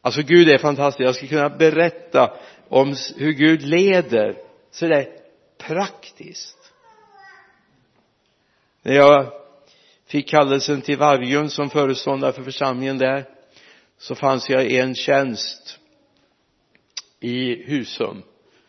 Alltså 0.00 0.22
Gud 0.22 0.48
är 0.48 0.58
fantastisk. 0.58 1.06
Jag 1.06 1.14
skulle 1.14 1.28
kunna 1.28 1.48
berätta 1.48 2.32
om 2.68 2.96
hur 3.16 3.32
Gud 3.32 3.62
leder. 3.62 4.36
Sådär 4.70 5.08
praktiskt. 5.58 6.72
När 8.82 8.94
jag 8.94 9.32
fick 10.06 10.28
kallelsen 10.28 10.82
till 10.82 10.98
Vargön 10.98 11.50
som 11.50 11.70
föreståndare 11.70 12.32
för 12.32 12.42
församlingen 12.42 12.98
där 12.98 13.33
så 14.04 14.14
fanns 14.14 14.50
jag 14.50 14.66
i 14.66 14.78
en 14.78 14.94
tjänst 14.94 15.78
i 17.20 17.64
Husum. 17.66 18.22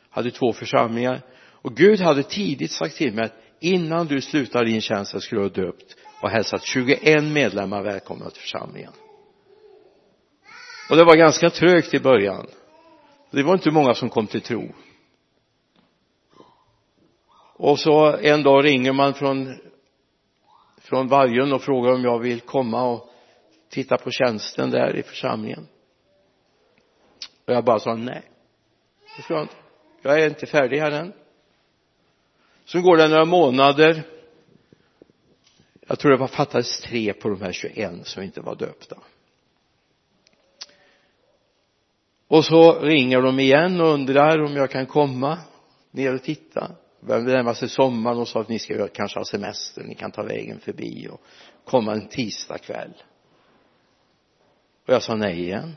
Hade 0.10 0.32
två 0.32 0.54
församlingar. 0.54 1.22
Och 1.38 1.76
Gud 1.76 2.00
hade 2.00 2.24
tidigt 2.24 2.72
sagt 2.72 2.98
till 2.98 3.14
mig 3.14 3.26
att 3.26 3.34
innan 3.60 4.08
du 4.08 4.22
slutar 4.22 4.66
din 4.66 4.82
tjänst 4.82 5.12
så 5.12 5.20
skulle 5.20 5.42
du 5.42 5.46
ha 5.46 5.66
döpt 5.66 5.96
och 6.22 6.30
hälsat 6.30 6.64
21 6.64 7.24
medlemmar 7.24 7.84
välkomna 7.84 8.30
till 8.30 8.42
församlingen. 8.42 8.92
Och 10.90 10.96
det 10.96 11.04
var 11.04 11.16
ganska 11.16 11.50
trögt 11.50 11.94
i 11.94 12.00
början. 12.00 12.48
Det 13.32 13.44
var 13.44 13.54
inte 13.54 13.72
många 13.72 13.94
som 13.94 14.10
kom 14.10 14.28
till 14.28 14.42
tro. 14.42 14.74
Och 17.56 17.80
så 17.80 18.18
en 18.18 18.44
dag 18.44 18.66
ringer 18.66 18.94
man 18.94 19.14
från 19.14 19.58
från 20.82 21.08
Vargön 21.08 21.54
och 21.54 21.62
frågar 21.62 21.92
om 21.94 22.04
jag 22.04 22.20
vill 22.20 22.42
komma 22.42 22.84
och 22.84 23.12
titta 23.70 23.98
på 23.98 24.12
tjänsten 24.12 24.72
där 24.72 24.96
i 24.96 25.04
församlingen. 25.04 25.68
Och 27.48 27.54
jag 27.54 27.64
bara 27.64 27.80
sa 27.80 27.96
nej. 27.96 28.22
Det 29.18 29.24
ska 29.24 29.34
jag 29.34 29.44
inte. 29.44 29.56
Jag 30.02 30.20
är 30.22 30.30
inte 30.30 30.46
färdig 30.46 30.80
här 30.80 30.92
än. 30.92 31.14
Så 32.66 32.82
går 32.82 32.98
det 32.98 33.08
några 33.08 33.26
månader. 33.26 34.04
Jag 35.88 36.00
tror 36.00 36.12
det 36.12 36.18
var 36.18 36.28
fattades 36.28 36.80
tre 36.80 37.14
på 37.14 37.30
de 37.30 37.42
här 37.42 37.52
21 37.52 38.08
som 38.08 38.24
inte 38.24 38.42
var 38.42 38.56
döpta. 38.56 38.98
Och 42.28 42.46
så 42.46 42.80
ringer 42.80 43.22
de 43.22 43.40
igen 43.40 43.82
och 43.82 43.88
undrar 43.88 44.44
om 44.44 44.56
jag 44.56 44.72
kan 44.72 44.86
komma 44.86 45.40
ner 45.92 46.14
och 46.14 46.24
titta. 46.24 46.72
Börjar 47.00 47.22
närma 47.22 47.56
sig 47.56 47.70
sommaren 47.70 48.18
och 48.18 48.28
sa 48.28 48.42
att 48.42 48.50
ni 48.50 48.60
ska 48.60 48.88
kanske 48.88 49.20
ha 49.20 49.26
semester, 49.26 49.84
ni 49.84 49.96
kan 49.96 50.12
ta 50.12 50.24
vägen 50.24 50.60
förbi 50.60 51.08
och 51.12 51.22
komma 51.66 51.94
en 51.94 52.08
tisdag 52.08 52.58
kväll 52.58 52.94
och 54.86 54.94
jag 54.94 55.04
sa 55.04 55.16
nej 55.16 55.42
igen. 55.42 55.76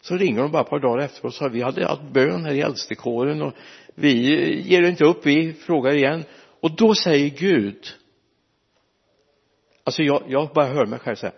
Så 0.00 0.16
ringer 0.16 0.42
de 0.42 0.52
bara 0.52 0.62
ett 0.62 0.68
par 0.68 0.80
dagar 0.80 1.04
efteråt 1.04 1.24
och 1.24 1.34
sa 1.34 1.48
vi 1.48 1.62
hade 1.62 1.86
haft 1.86 2.12
bön 2.12 2.44
här 2.44 2.54
i 2.54 2.60
äldstekåren 2.60 3.42
och 3.42 3.52
vi 3.94 4.12
ger 4.60 4.82
inte 4.82 5.04
upp, 5.04 5.26
vi 5.26 5.52
frågar 5.52 5.94
igen. 5.94 6.24
Och 6.60 6.76
då 6.76 6.94
säger 6.94 7.30
Gud 7.30 7.86
alltså 9.84 10.02
jag, 10.02 10.22
jag 10.28 10.48
bara 10.54 10.66
hör 10.66 10.86
mig 10.86 10.98
själv 10.98 11.16
säga 11.16 11.32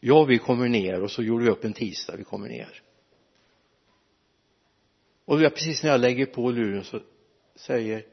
ja 0.00 0.24
vi 0.24 0.38
kommer 0.38 0.68
ner. 0.68 1.02
Och 1.02 1.10
så 1.10 1.22
gjorde 1.22 1.44
vi 1.44 1.50
upp 1.50 1.64
en 1.64 1.72
tisdag 1.72 2.16
vi 2.16 2.24
kommer 2.24 2.48
ner. 2.48 2.82
Och 5.24 5.38
precis 5.38 5.82
när 5.82 5.90
jag 5.90 6.00
lägger 6.00 6.26
på 6.26 6.50
luren 6.50 6.84
så 6.84 7.00
säger 7.54 8.04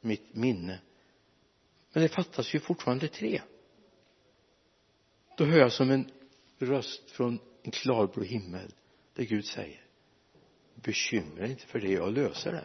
mitt 0.00 0.34
minne 0.34 0.80
men 1.92 2.02
det 2.02 2.08
fattas 2.08 2.54
ju 2.54 2.60
fortfarande 2.60 3.08
tre. 3.08 3.40
Då 5.36 5.44
hör 5.44 5.58
jag 5.58 5.72
som 5.72 5.90
en 5.90 6.10
röst 6.62 7.10
från 7.10 7.38
en 7.62 7.70
klarblå 7.70 8.22
himmel 8.22 8.74
där 9.14 9.24
Gud 9.24 9.44
säger 9.44 9.82
bekymra 10.74 11.42
dig 11.42 11.50
inte 11.50 11.66
för 11.66 11.80
det, 11.80 11.92
jag 11.92 12.12
löser 12.12 12.52
det. 12.52 12.64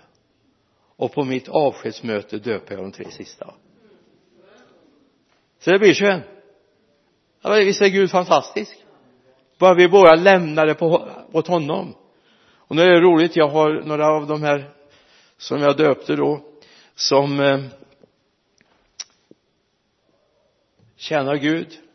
Och 0.95 1.13
på 1.13 1.23
mitt 1.23 1.47
avskedsmöte 1.47 2.37
döper 2.37 2.75
jag 2.75 2.83
de 2.83 2.91
tre 2.91 3.11
sista. 3.11 3.53
Så 5.59 5.71
det 5.71 5.79
blir 5.79 5.93
21 5.93 6.23
ja, 7.41 7.53
visst 7.53 7.81
är 7.81 7.89
Gud 7.89 8.11
fantastisk? 8.11 8.85
Bara 9.57 9.73
vi 9.73 9.89
bara 9.89 10.15
lämnar 10.15 10.65
det 10.65 10.75
på, 10.75 11.09
åt 11.31 11.47
honom. 11.47 11.95
Och 12.55 12.75
nu 12.75 12.81
är 12.81 12.89
det 12.91 13.01
roligt 13.01 13.35
jag 13.35 13.47
har 13.47 13.81
några 13.81 14.07
av 14.07 14.27
de 14.27 14.43
här 14.43 14.73
som 15.37 15.61
jag 15.61 15.77
döpte 15.77 16.15
då 16.15 16.41
som 16.95 17.39
eh, 17.39 17.63
tjänar 20.95 21.35
Gud 21.35 21.86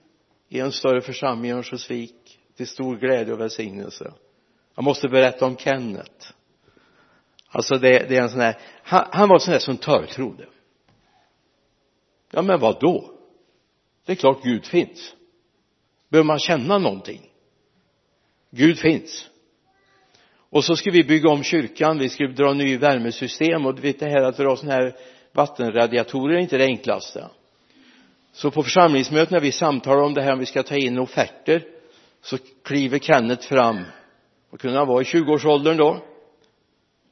i 0.53 0.61
en 0.61 0.73
större 0.73 1.01
församling 1.01 1.51
i 1.51 1.55
Örnsköldsvik 1.55 2.39
till 2.57 2.67
stor 2.67 2.97
glädje 2.97 3.35
och 3.35 3.41
välsignelse. 3.41 4.13
Jag 4.75 4.85
måste 4.85 5.09
berätta 5.09 5.47
om 5.47 5.57
Kenneth. 5.57 6.33
Alltså 7.49 7.75
det, 7.75 8.09
det 8.09 8.17
är 8.17 8.23
en 8.23 8.31
sån 8.31 8.41
här 8.41 8.59
han, 8.83 9.09
han 9.13 9.29
var 9.29 9.39
sån 9.39 9.53
där 9.53 9.59
som 9.59 9.77
törtrodde. 9.77 10.47
Ja 12.31 12.43
men 12.43 12.61
vad 12.61 12.81
då? 12.81 13.11
Det 14.07 14.13
är 14.13 14.17
klart 14.17 14.43
Gud 14.43 14.67
finns. 14.67 15.15
Behöver 16.09 16.27
man 16.27 16.39
känna 16.39 16.79
någonting? 16.79 17.31
Gud 18.51 18.79
finns. 18.79 19.29
Och 20.35 20.65
så 20.65 20.77
skulle 20.77 20.97
vi 20.97 21.05
bygga 21.05 21.31
om 21.31 21.43
kyrkan 21.43 21.99
vi 21.99 22.09
skulle 22.09 22.33
dra 22.33 22.53
ny 22.53 22.79
värmesystem 22.79 23.67
och 23.67 23.75
du 23.75 23.83
vet 23.83 23.99
det 23.99 24.09
här 24.09 24.23
att 24.23 24.37
dra 24.37 24.57
sådana 24.57 24.75
här 24.75 24.97
vattenradiatorer 25.33 26.35
är 26.35 26.41
inte 26.41 26.59
det 26.59 26.65
enklaste 26.65 27.31
så 28.33 28.51
på 28.51 28.63
församlingsmötet 28.63 29.31
när 29.31 29.41
vi 29.41 29.53
samtalar 29.53 30.03
om 30.03 30.15
det 30.15 30.23
här 30.23 30.33
om 30.33 30.39
vi 30.39 30.47
ska 30.47 30.63
ta 30.63 30.77
in 30.77 30.99
offerter 30.99 31.65
så 32.23 32.39
kliver 32.65 32.99
Kenneth 32.99 33.49
fram. 33.49 33.81
Vad 34.51 34.61
kunde 34.61 34.79
han 34.79 34.89
vara 34.89 35.03
i 35.03 35.05
20-årsåldern 35.05 35.77
då? 35.77 35.99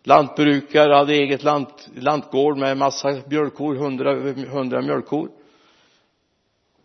Lantbrukare, 0.05 0.95
hade 0.95 1.13
eget 1.13 1.43
lant, 1.43 1.89
lantgård 1.95 2.59
med 2.59 2.77
massa 2.77 3.23
mjölkkor, 3.27 3.75
hundra, 3.75 4.15
hundra 4.51 4.83
mjölkkor. 4.83 5.31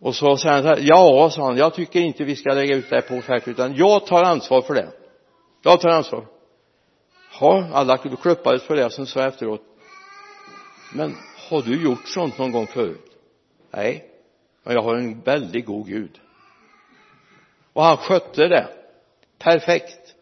Och 0.00 0.14
så 0.14 0.36
säger 0.36 0.54
han 0.54 0.62
så 0.62 0.68
här, 0.68 0.78
ja, 0.82 1.30
sa 1.30 1.44
han, 1.44 1.56
jag 1.56 1.74
tycker 1.74 2.00
inte 2.00 2.24
vi 2.24 2.36
ska 2.36 2.54
lägga 2.54 2.76
ut 2.76 2.90
det 2.90 2.96
här 2.96 3.02
på 3.02 3.14
offert 3.14 3.48
utan 3.48 3.76
jag 3.76 4.06
tar 4.06 4.24
ansvar 4.24 4.62
för 4.62 4.74
det. 4.74 4.88
Jag 5.62 5.80
tar 5.80 5.88
ansvar. 5.88 6.26
Ja, 7.40 7.68
alla 7.72 7.98
kluppades 7.98 8.62
för 8.62 8.76
det 8.76 8.90
som 8.90 9.06
sa 9.06 9.26
efteråt. 9.26 9.62
Men 10.94 11.14
har 11.50 11.62
du 11.62 11.82
gjort 11.82 12.08
sånt 12.08 12.38
någon 12.38 12.52
gång 12.52 12.66
förut? 12.66 13.06
Nej 13.70 14.15
men 14.66 14.74
jag 14.74 14.82
har 14.82 14.94
en 14.96 15.20
väldigt 15.20 15.66
god 15.66 15.86
Gud. 15.86 16.20
Och 17.72 17.84
han 17.84 17.96
skötte 17.96 18.48
det. 18.48 18.68
Perfekt. 19.38 20.14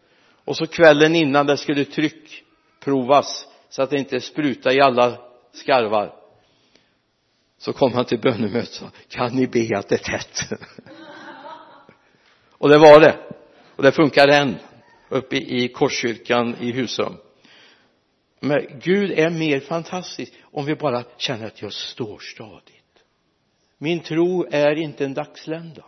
Och 0.45 0.57
så 0.57 0.67
kvällen 0.67 1.15
innan 1.15 1.45
det 1.45 1.57
skulle 1.57 1.85
tryckprovas 1.85 3.47
så 3.69 3.81
att 3.81 3.89
det 3.89 3.97
inte 3.97 4.21
sprutade 4.21 4.75
i 4.75 4.81
alla 4.81 5.17
skarvar. 5.53 6.15
Så 7.57 7.73
kom 7.73 7.93
han 7.93 8.05
till 8.05 8.19
bönemötet 8.19 8.69
och 8.69 8.75
sa 8.75 8.91
kan 9.09 9.35
ni 9.35 9.47
be 9.47 9.77
att 9.77 9.89
det 9.89 9.95
är 9.95 10.17
tätt? 10.17 10.59
Och 12.51 12.69
det 12.69 12.77
var 12.77 12.99
det. 12.99 13.19
Och 13.75 13.83
det 13.83 13.91
funkar 13.91 14.27
än 14.27 14.55
uppe 15.09 15.35
i 15.35 15.67
Korskyrkan 15.67 16.55
i 16.59 16.71
Husum. 16.71 17.17
Men 18.39 18.79
Gud 18.83 19.11
är 19.11 19.29
mer 19.29 19.59
fantastisk 19.59 20.33
om 20.43 20.65
vi 20.65 20.75
bara 20.75 21.03
känner 21.17 21.45
att 21.45 21.61
jag 21.61 21.73
står 21.73 22.19
stadigt 22.19 22.84
min 23.77 23.99
tro 23.99 24.47
är 24.51 24.75
inte 24.75 25.05
en 25.05 25.13
dagslända. 25.13 25.85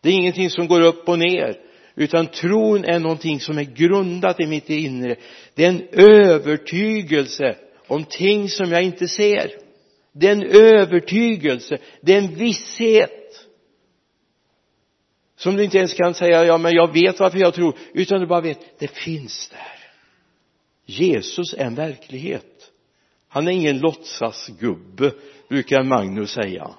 Det 0.00 0.08
är 0.08 0.12
ingenting 0.12 0.50
som 0.50 0.68
går 0.68 0.80
upp 0.80 1.08
och 1.08 1.18
ner 1.18 1.60
utan 1.94 2.26
tron 2.26 2.84
är 2.84 2.98
någonting 2.98 3.40
som 3.40 3.58
är 3.58 3.64
grundat 3.64 4.40
i 4.40 4.46
mitt 4.46 4.70
inre. 4.70 5.16
Det 5.54 5.64
är 5.64 5.68
en 5.68 5.88
övertygelse 5.92 7.56
om 7.86 8.04
ting 8.04 8.48
som 8.48 8.72
jag 8.72 8.82
inte 8.82 9.08
ser. 9.08 9.50
Det 10.12 10.28
är 10.28 10.32
en 10.32 10.46
övertygelse. 10.46 11.78
Det 12.00 12.14
är 12.14 12.18
en 12.18 12.34
visshet 12.34 13.20
som 15.36 15.56
du 15.56 15.64
inte 15.64 15.78
ens 15.78 15.94
kan 15.94 16.14
säga 16.14 16.44
ja 16.44 16.58
men 16.58 16.74
jag 16.74 16.92
vet 16.92 17.20
varför 17.20 17.38
jag 17.38 17.54
tror 17.54 17.78
utan 17.92 18.20
du 18.20 18.26
bara 18.26 18.40
vet 18.40 18.78
det 18.78 18.88
finns 18.88 19.48
där. 19.48 19.74
Jesus 20.86 21.54
är 21.54 21.64
en 21.64 21.74
verklighet. 21.74 22.70
Han 23.28 23.48
är 23.48 23.52
ingen 23.52 23.78
låtsasgubbe 23.78 25.12
brukar 25.48 25.82
Magnus 25.82 26.30
säga 26.30 26.70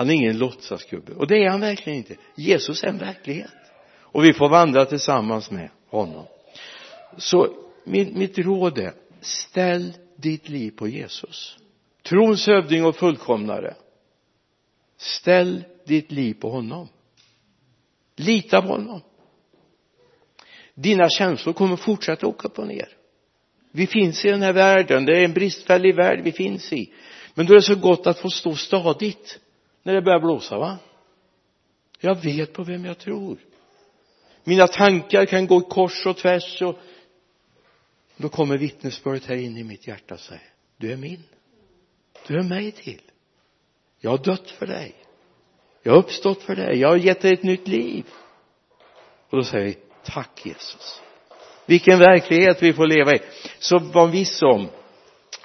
han 0.00 0.10
är 0.10 0.14
ingen 0.14 0.38
låtsasgubbe. 0.38 1.12
Och 1.12 1.26
det 1.26 1.44
är 1.44 1.50
han 1.50 1.60
verkligen 1.60 1.98
inte. 1.98 2.16
Jesus 2.34 2.84
är 2.84 2.88
en 2.88 2.98
verklighet. 2.98 3.50
Och 3.92 4.24
vi 4.24 4.32
får 4.32 4.48
vandra 4.48 4.84
tillsammans 4.84 5.50
med 5.50 5.70
honom. 5.88 6.26
Så 7.16 7.48
mitt, 7.84 8.16
mitt 8.16 8.38
råd 8.38 8.78
är 8.78 8.92
ställ 9.20 9.92
ditt 10.16 10.48
liv 10.48 10.70
på 10.70 10.88
Jesus. 10.88 11.56
Trons 12.02 12.46
hövding 12.46 12.84
och 12.84 12.96
fullkomnare. 12.96 13.74
Ställ 14.96 15.64
ditt 15.86 16.12
liv 16.12 16.34
på 16.34 16.50
honom. 16.50 16.88
Lita 18.16 18.62
på 18.62 18.68
honom. 18.68 19.00
Dina 20.74 21.08
känslor 21.08 21.52
kommer 21.52 21.76
fortsätta 21.76 22.26
åka 22.26 22.48
upp 22.48 22.58
och 22.58 22.66
ner. 22.66 22.88
Vi 23.72 23.86
finns 23.86 24.24
i 24.24 24.28
den 24.28 24.42
här 24.42 24.52
världen. 24.52 25.04
Det 25.04 25.18
är 25.18 25.24
en 25.24 25.32
bristfällig 25.32 25.94
värld 25.94 26.20
vi 26.24 26.32
finns 26.32 26.72
i. 26.72 26.92
Men 27.34 27.46
då 27.46 27.52
är 27.52 27.56
det 27.56 27.62
så 27.62 27.74
gott 27.74 28.06
att 28.06 28.18
få 28.18 28.30
stå 28.30 28.56
stadigt 28.56 29.40
när 29.82 29.94
det 29.94 30.02
börjar 30.02 30.20
blåsa 30.20 30.58
va? 30.58 30.78
Jag 32.00 32.22
vet 32.22 32.52
på 32.52 32.64
vem 32.64 32.84
jag 32.84 32.98
tror. 32.98 33.38
Mina 34.44 34.66
tankar 34.66 35.26
kan 35.26 35.46
gå 35.46 35.60
kors 35.60 36.06
och 36.06 36.16
tvärs 36.16 36.62
och 36.62 36.78
då 38.16 38.28
kommer 38.28 38.58
vittnesbördet 38.58 39.26
här 39.26 39.36
in 39.36 39.56
i 39.56 39.64
mitt 39.64 39.86
hjärta 39.86 40.14
och 40.14 40.20
säger 40.20 40.50
du 40.76 40.92
är 40.92 40.96
min. 40.96 41.22
Du 42.26 42.38
är 42.38 42.42
mig 42.42 42.72
till. 42.72 43.00
Jag 44.00 44.10
har 44.10 44.18
dött 44.18 44.50
för 44.50 44.66
dig. 44.66 44.94
Jag 45.82 45.92
har 45.92 45.98
uppstått 45.98 46.42
för 46.42 46.56
dig. 46.56 46.78
Jag 46.78 46.88
har 46.88 46.96
gett 46.96 47.20
dig 47.20 47.32
ett 47.32 47.42
nytt 47.42 47.68
liv. 47.68 48.04
Och 49.30 49.38
då 49.38 49.44
säger 49.44 49.64
vi 49.64 49.78
tack 50.04 50.46
Jesus. 50.46 51.02
Vilken 51.66 51.98
verklighet 51.98 52.62
vi 52.62 52.72
får 52.72 52.86
leva 52.86 53.14
i. 53.14 53.20
Så 53.58 53.78
var 53.78 54.08
viss 54.08 54.42
om 54.42 54.68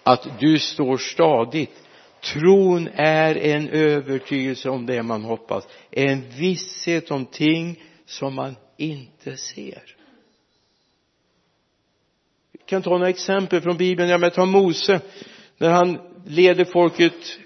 att 0.03 0.39
du 0.39 0.59
står 0.59 0.97
stadigt 0.97 1.84
tron 2.33 2.89
är 2.93 3.37
en 3.37 3.69
övertygelse 3.69 4.69
om 4.69 4.85
det 4.85 5.03
man 5.03 5.23
hoppas. 5.23 5.67
En 5.91 6.29
visshet 6.29 7.11
om 7.11 7.25
ting 7.25 7.83
som 8.05 8.33
man 8.33 8.55
inte 8.77 9.37
ser. 9.37 9.95
Vi 12.51 12.59
kan 12.65 12.81
ta 12.81 12.89
några 12.89 13.09
exempel 13.09 13.61
från 13.61 13.77
bibeln. 13.77 14.09
Ja 14.09 14.17
men 14.17 14.31
ta 14.31 14.45
Mose. 14.45 15.01
När 15.57 15.69
han 15.69 15.99
leder 16.25 16.65
folket 16.65 17.39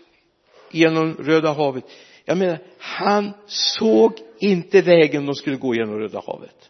genom 0.72 1.13
Röda 1.13 1.54
havet. 1.54 1.84
Jag 2.26 2.38
menar 2.38 2.60
han 2.80 3.34
såg 3.48 4.13
inte 4.39 4.82
vägen 4.82 5.26
de 5.26 5.36
skulle 5.36 5.56
gå 5.56 5.76
genom 5.76 6.00
Röda 6.00 6.24
havet. 6.28 6.68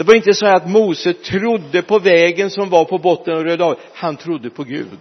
Det 0.00 0.04
var 0.04 0.14
inte 0.14 0.34
så 0.34 0.46
att 0.46 0.68
Mose 0.68 1.12
trodde 1.12 1.82
på 1.82 1.98
vägen 1.98 2.50
som 2.50 2.70
var 2.70 2.84
på 2.84 2.98
botten 2.98 3.34
av 3.34 3.44
Röda 3.44 3.64
havet. 3.64 3.78
Han 3.94 4.16
trodde 4.16 4.50
på 4.50 4.64
Gud. 4.64 4.98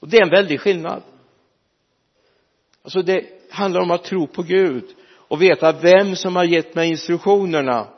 Och 0.00 0.08
det 0.08 0.16
är 0.16 0.22
en 0.22 0.30
väldig 0.30 0.60
skillnad. 0.60 1.02
Alltså 2.82 3.02
det 3.02 3.24
handlar 3.50 3.80
om 3.80 3.90
att 3.90 4.04
tro 4.04 4.26
på 4.26 4.42
Gud 4.42 4.84
och 5.06 5.42
veta 5.42 5.72
vem 5.72 6.16
som 6.16 6.36
har 6.36 6.44
gett 6.44 6.74
mig 6.74 6.90
instruktionerna. 6.90 7.88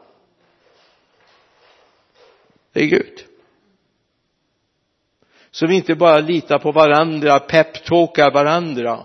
Det 2.73 2.81
är 2.81 2.87
Gud. 2.87 3.25
Så 5.51 5.67
vi 5.67 5.75
inte 5.75 5.95
bara 5.95 6.19
litar 6.19 6.59
på 6.59 6.73
varandra, 6.73 7.39
peptalkar 7.39 8.31
varandra. 8.31 9.05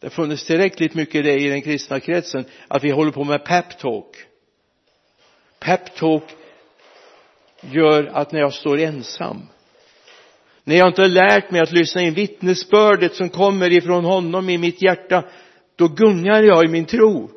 Det 0.00 0.06
har 0.06 0.10
funnits 0.10 0.44
tillräckligt 0.44 0.94
mycket 0.94 1.24
det 1.24 1.40
i 1.40 1.48
den 1.48 1.62
kristna 1.62 2.00
kretsen 2.00 2.44
att 2.68 2.84
vi 2.84 2.90
håller 2.90 3.12
på 3.12 3.24
med 3.24 3.44
peptalk 3.44 4.27
peptalk 5.60 6.24
gör 7.60 8.04
att 8.04 8.32
när 8.32 8.40
jag 8.40 8.54
står 8.54 8.78
ensam 8.78 9.48
när 10.64 10.76
jag 10.76 10.88
inte 10.88 11.02
har 11.02 11.08
lärt 11.08 11.50
mig 11.50 11.60
att 11.60 11.72
lyssna 11.72 12.02
in 12.02 12.14
vittnesbördet 12.14 13.14
som 13.14 13.28
kommer 13.28 13.72
ifrån 13.72 14.04
honom 14.04 14.50
i 14.50 14.58
mitt 14.58 14.82
hjärta 14.82 15.24
då 15.76 15.88
gungar 15.88 16.42
jag 16.42 16.64
i 16.64 16.68
min 16.68 16.86
tro 16.86 17.30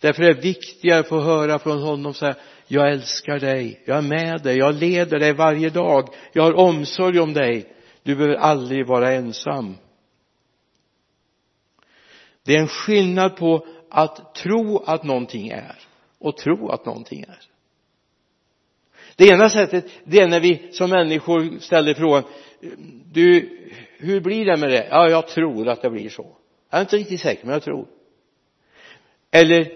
därför 0.00 0.22
är 0.22 0.34
det 0.34 0.40
viktigare 0.40 1.00
att 1.00 1.08
få 1.08 1.20
höra 1.20 1.58
från 1.58 1.82
honom 1.82 2.14
så 2.14 2.26
här, 2.26 2.34
jag 2.66 2.92
älskar 2.92 3.38
dig, 3.38 3.82
jag 3.84 3.98
är 3.98 4.02
med 4.02 4.42
dig, 4.42 4.56
jag 4.58 4.74
leder 4.74 5.18
dig 5.18 5.32
varje 5.32 5.70
dag, 5.70 6.08
jag 6.32 6.42
har 6.42 6.52
omsorg 6.52 7.20
om 7.20 7.32
dig, 7.32 7.72
du 8.02 8.16
behöver 8.16 8.36
aldrig 8.36 8.86
vara 8.86 9.12
ensam. 9.12 9.76
Det 12.44 12.54
är 12.54 12.60
en 12.60 12.68
skillnad 12.68 13.36
på 13.36 13.66
att 13.90 14.34
tro 14.34 14.82
att 14.86 15.04
någonting 15.04 15.48
är 15.48 15.87
och 16.18 16.36
tro 16.36 16.68
att 16.68 16.86
någonting 16.86 17.20
är. 17.20 17.38
Det 19.16 19.28
ena 19.28 19.50
sättet, 19.50 19.84
det 20.04 20.18
är 20.18 20.28
när 20.28 20.40
vi 20.40 20.68
som 20.72 20.90
människor 20.90 21.58
ställer 21.58 21.94
frågan, 21.94 22.24
du, 23.12 23.50
hur 23.98 24.20
blir 24.20 24.44
det 24.44 24.56
med 24.56 24.70
det? 24.70 24.88
Ja, 24.90 25.08
jag 25.08 25.28
tror 25.28 25.68
att 25.68 25.82
det 25.82 25.90
blir 25.90 26.08
så. 26.08 26.36
Jag 26.70 26.78
är 26.78 26.82
inte 26.82 26.96
riktigt 26.96 27.20
säker, 27.20 27.44
men 27.44 27.52
jag 27.52 27.62
tror. 27.62 27.86
Eller 29.30 29.72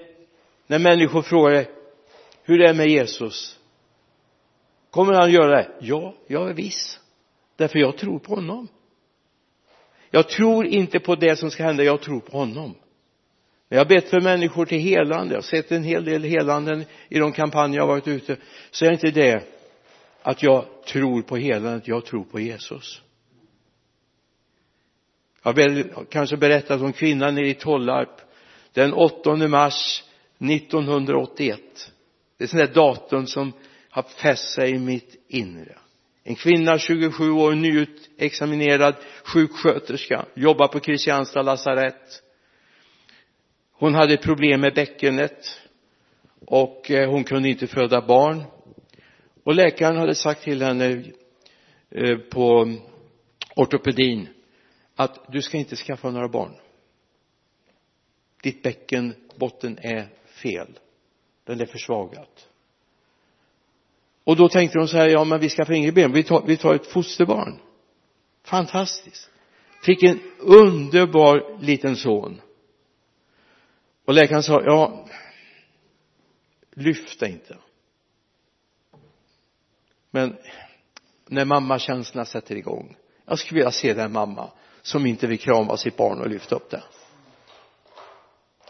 när 0.66 0.78
människor 0.78 1.22
frågar 1.22 1.66
hur 2.42 2.58
det 2.58 2.68
är 2.68 2.74
med 2.74 2.88
Jesus 2.88 3.58
kommer 4.90 5.12
han 5.12 5.32
göra 5.32 5.56
det 5.56 5.68
ja 5.80 6.14
jag 6.26 6.50
är 6.50 6.54
viss 6.54 7.00
därför 7.56 7.78
jag 7.78 7.96
tror 7.96 8.18
på 8.18 8.34
honom 8.34 8.68
jag 10.10 10.28
tror 10.28 10.66
inte 10.66 11.00
på 11.00 11.14
det 11.14 11.36
som 11.36 11.50
ska 11.50 11.62
hända 11.64 11.84
jag 11.84 12.00
tror 12.00 12.20
på 12.20 12.38
honom 12.38 12.74
jag 13.72 13.80
har 13.80 13.88
bett 13.88 14.08
för 14.08 14.20
människor 14.20 14.66
till 14.66 14.78
helande. 14.78 15.34
Jag 15.34 15.38
har 15.38 15.42
sett 15.42 15.72
en 15.72 15.84
hel 15.84 16.04
del 16.04 16.24
helanden 16.24 16.84
i 17.08 17.18
de 17.18 17.32
kampanjer 17.32 17.78
jag 17.78 17.86
har 17.86 17.94
varit 17.94 18.08
ute. 18.08 18.36
Så 18.70 18.84
är 18.84 18.92
inte 18.92 19.10
det 19.10 19.44
att 20.22 20.42
jag 20.42 20.64
tror 20.86 21.22
på 21.22 21.36
helandet 21.36 21.88
jag 21.88 22.04
tror 22.04 22.24
på 22.24 22.40
Jesus. 22.40 23.02
Jag 25.42 25.52
har 25.52 26.04
kanske 26.04 26.36
berättat 26.36 26.80
om 26.80 26.92
kvinnan 26.92 27.38
i 27.38 27.54
Tollarp. 27.54 28.20
Den 28.72 28.92
8 28.92 29.36
mars 29.36 30.04
1981 30.38 31.60
det 32.38 32.44
är 32.44 32.48
sånt 32.48 32.74
där 32.74 32.74
datum 32.74 33.26
som 33.26 33.52
har 33.90 34.02
fäst 34.02 34.54
sig 34.54 34.70
i 34.70 34.78
mitt 34.78 35.24
inre. 35.28 35.78
En 36.24 36.34
kvinna 36.34 36.78
27 36.78 37.30
år 37.30 37.52
nyutexaminerad 37.52 38.94
sjuksköterska 39.24 40.26
jobbar 40.34 40.68
på 40.68 40.80
Kristianstad 40.80 41.42
lasarett 41.42 42.22
hon 43.82 43.94
hade 43.94 44.16
problem 44.16 44.60
med 44.60 44.74
bäckenet 44.74 45.60
och 46.46 46.90
eh, 46.90 47.10
hon 47.10 47.24
kunde 47.24 47.48
inte 47.48 47.66
föda 47.66 48.00
barn. 48.06 48.42
Och 49.44 49.54
läkaren 49.54 49.96
hade 49.96 50.14
sagt 50.14 50.42
till 50.42 50.62
henne 50.62 51.04
eh, 51.90 52.18
på 52.18 52.76
ortopedin 53.56 54.28
att 54.96 55.32
du 55.32 55.42
ska 55.42 55.56
inte 55.56 55.76
skaffa 55.76 56.10
några 56.10 56.28
barn. 56.28 56.52
Ditt 58.42 58.62
bäckenbotten 58.62 59.78
är 59.78 60.08
fel. 60.26 60.78
Den 61.44 61.60
är 61.60 61.66
försvagat. 61.66 62.48
Och 64.24 64.36
då 64.36 64.48
tänkte 64.48 64.78
de 64.78 64.88
så 64.88 64.96
här 64.96 65.08
ja 65.08 65.24
men 65.24 65.40
vi 65.40 65.48
skaffar 65.48 65.74
inget 65.74 65.94
ben. 65.94 66.12
Vi 66.12 66.22
tar, 66.22 66.42
vi 66.46 66.56
tar 66.56 66.74
ett 66.74 66.86
fosterbarn. 66.86 67.58
Fantastiskt. 68.44 69.30
Fick 69.84 70.02
en 70.02 70.20
underbar 70.38 71.58
liten 71.60 71.96
son 71.96 72.40
och 74.12 74.16
läkaren 74.16 74.42
sa 74.42 74.62
ja 74.62 75.04
lyft 76.74 77.22
inte. 77.22 77.56
Men 80.10 80.36
när 81.26 81.44
mammakänslorna 81.44 82.24
sätter 82.24 82.56
igång 82.56 82.96
jag 83.26 83.38
skulle 83.38 83.58
vilja 83.58 83.70
se 83.70 83.94
den 83.94 84.12
mamma 84.12 84.50
som 84.82 85.06
inte 85.06 85.26
vill 85.26 85.38
krama 85.38 85.76
sitt 85.76 85.96
barn 85.96 86.20
och 86.20 86.28
lyfta 86.28 86.56
upp 86.56 86.70
det. 86.70 86.82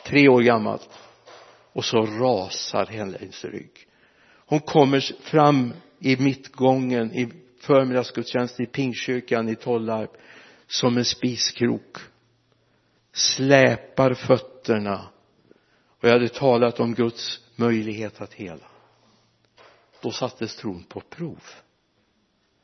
Tre 0.04 0.28
år 0.28 0.42
gammalt. 0.42 0.88
Och 1.72 1.84
så 1.84 2.02
rasar 2.02 2.86
hennes 2.86 3.44
rygg. 3.44 3.86
Hon 4.46 4.60
kommer 4.60 5.22
fram 5.22 5.72
i 5.98 6.16
mittgången 6.16 7.12
i 7.12 7.32
förmiddagsgudstjänsten 7.60 8.64
i 8.64 8.68
Pingstkyrkan 8.68 9.48
i 9.48 9.54
Tollarp 9.54 10.12
som 10.66 10.96
en 10.96 11.04
spiskrok. 11.04 11.98
Släpar 13.12 14.14
fötterna 14.14 15.11
och 16.02 16.08
jag 16.08 16.12
hade 16.12 16.28
talat 16.28 16.80
om 16.80 16.94
Guds 16.94 17.40
möjlighet 17.56 18.20
att 18.20 18.34
hela. 18.34 18.66
Då 20.00 20.10
sattes 20.10 20.56
tron 20.56 20.84
på 20.88 21.00
prov. 21.00 21.42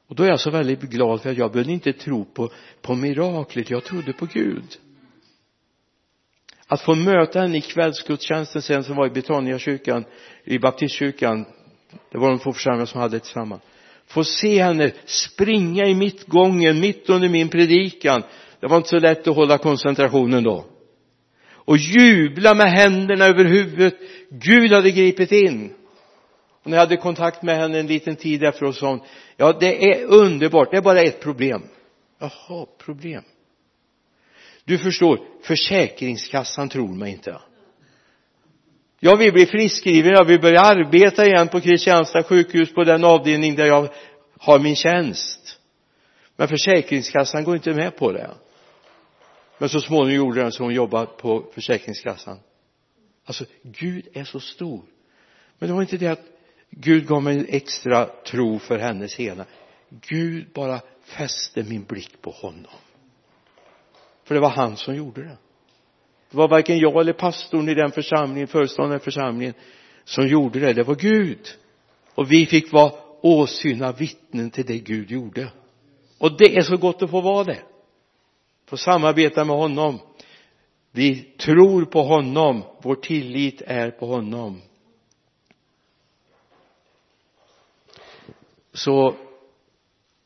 Och 0.08 0.14
då 0.14 0.22
är 0.22 0.28
jag 0.28 0.40
så 0.40 0.50
väldigt 0.50 0.80
glad 0.80 1.22
för 1.22 1.30
att 1.30 1.38
jag 1.38 1.52
behövde 1.52 1.72
inte 1.72 1.92
tro 1.92 2.24
på, 2.24 2.50
på 2.82 2.94
miraklet, 2.94 3.70
jag 3.70 3.84
trodde 3.84 4.12
på 4.12 4.26
Gud. 4.26 4.76
Att 6.66 6.80
få 6.80 6.94
möta 6.94 7.40
henne 7.40 7.58
i 7.58 7.60
kvällsgudstjänsten 7.60 8.62
sen 8.62 8.84
som 8.84 8.96
var 8.96 9.06
i 9.06 9.10
Betaniakyrkan 9.10 10.04
i 10.44 10.58
baptistkyrkan 10.58 11.44
det 12.10 12.18
var 12.18 12.28
de 12.28 12.38
två 12.38 12.52
församlingar 12.52 12.86
som 12.86 13.00
hade 13.00 13.16
det 13.16 13.20
tillsammans. 13.20 13.62
Få 14.06 14.24
se 14.24 14.62
henne 14.62 14.92
springa 15.04 15.86
i 15.86 15.94
mittgången 15.94 16.80
mitt 16.80 17.10
under 17.10 17.28
min 17.28 17.48
predikan. 17.48 18.22
Det 18.60 18.66
var 18.66 18.76
inte 18.76 18.88
så 18.88 18.98
lätt 18.98 19.28
att 19.28 19.36
hålla 19.36 19.58
koncentrationen 19.58 20.44
då 20.44 20.64
och 21.68 21.76
jubla 21.76 22.54
med 22.54 22.72
händerna 22.72 23.24
över 23.24 23.44
huvudet. 23.44 23.94
Gud 24.30 24.72
hade 24.72 24.90
gripit 24.90 25.32
in. 25.32 25.74
Och 26.62 26.70
när 26.70 26.76
jag 26.76 26.82
hade 26.82 26.96
kontakt 26.96 27.42
med 27.42 27.56
henne 27.56 27.78
en 27.80 27.86
liten 27.86 28.16
tid 28.16 28.44
efteråt 28.44 28.76
sa 28.76 28.88
hon 28.88 29.00
ja 29.36 29.52
det 29.52 29.92
är 29.92 30.04
underbart. 30.04 30.70
Det 30.70 30.76
är 30.76 30.82
bara 30.82 31.00
ett 31.00 31.20
problem. 31.20 31.62
Jaha 32.18 32.66
problem. 32.78 33.22
Du 34.64 34.78
förstår 34.78 35.20
försäkringskassan 35.42 36.68
tror 36.68 36.94
mig 36.94 37.12
inte. 37.12 37.40
Jag 39.00 39.16
vill 39.16 39.32
bli 39.32 39.46
friskskriven 39.46 40.12
jag 40.12 40.24
vill 40.24 40.40
börja 40.40 40.60
arbeta 40.60 41.26
igen 41.26 41.48
på 41.48 41.60
Kristianstad 41.60 42.22
sjukhus 42.22 42.74
på 42.74 42.84
den 42.84 43.04
avdelning 43.04 43.54
där 43.54 43.66
jag 43.66 43.88
har 44.38 44.58
min 44.58 44.76
tjänst. 44.76 45.58
Men 46.36 46.48
försäkringskassan 46.48 47.44
går 47.44 47.56
inte 47.56 47.74
med 47.74 47.96
på 47.96 48.12
det 48.12 48.30
men 49.58 49.68
så 49.68 49.80
småningom 49.80 50.26
gjorde 50.26 50.40
den 50.40 50.52
så 50.52 50.62
hon 50.62 50.74
jobbade 50.74 51.06
på 51.06 51.44
försäkringskassan. 51.54 52.38
Alltså 53.24 53.44
Gud 53.62 54.08
är 54.12 54.24
så 54.24 54.40
stor. 54.40 54.82
Men 55.58 55.68
det 55.68 55.74
var 55.74 55.82
inte 55.82 55.96
det 55.96 56.06
att 56.06 56.24
Gud 56.70 57.06
gav 57.06 57.22
mig 57.22 57.38
en 57.38 57.46
extra 57.48 58.06
tro 58.06 58.58
för 58.58 58.78
hennes 58.78 59.14
hela. 59.14 59.44
Gud 60.08 60.46
bara 60.54 60.80
fäste 61.04 61.62
min 61.62 61.84
blick 61.84 62.22
på 62.22 62.30
honom. 62.30 62.72
För 64.24 64.34
det 64.34 64.40
var 64.40 64.50
han 64.50 64.76
som 64.76 64.94
gjorde 64.94 65.22
det. 65.22 65.36
Det 66.30 66.36
var 66.36 66.48
varken 66.48 66.78
jag 66.78 67.00
eller 67.00 67.12
pastorn 67.12 67.68
i 67.68 67.74
den 67.74 67.90
församlingen, 67.90 68.48
föreståndaren 68.48 69.00
i 69.00 69.04
församlingen 69.04 69.54
som 70.04 70.26
gjorde 70.26 70.60
det, 70.60 70.72
det 70.72 70.82
var 70.82 70.94
Gud. 70.94 71.48
Och 72.14 72.32
vi 72.32 72.46
fick 72.46 72.72
vara 72.72 72.92
åsyna 73.20 73.92
vittnen 73.92 74.50
till 74.50 74.66
det 74.66 74.78
Gud 74.78 75.10
gjorde. 75.10 75.52
Och 76.18 76.36
det 76.38 76.56
är 76.56 76.62
så 76.62 76.76
gott 76.76 77.02
att 77.02 77.10
få 77.10 77.20
vara 77.20 77.44
det 77.44 77.62
få 78.68 78.76
samarbeta 78.76 79.44
med 79.44 79.56
honom. 79.56 79.98
Vi 80.90 81.22
tror 81.22 81.84
på 81.84 82.02
honom. 82.02 82.62
Vår 82.82 82.94
tillit 82.94 83.62
är 83.66 83.90
på 83.90 84.06
honom. 84.06 84.62
Så 88.72 89.16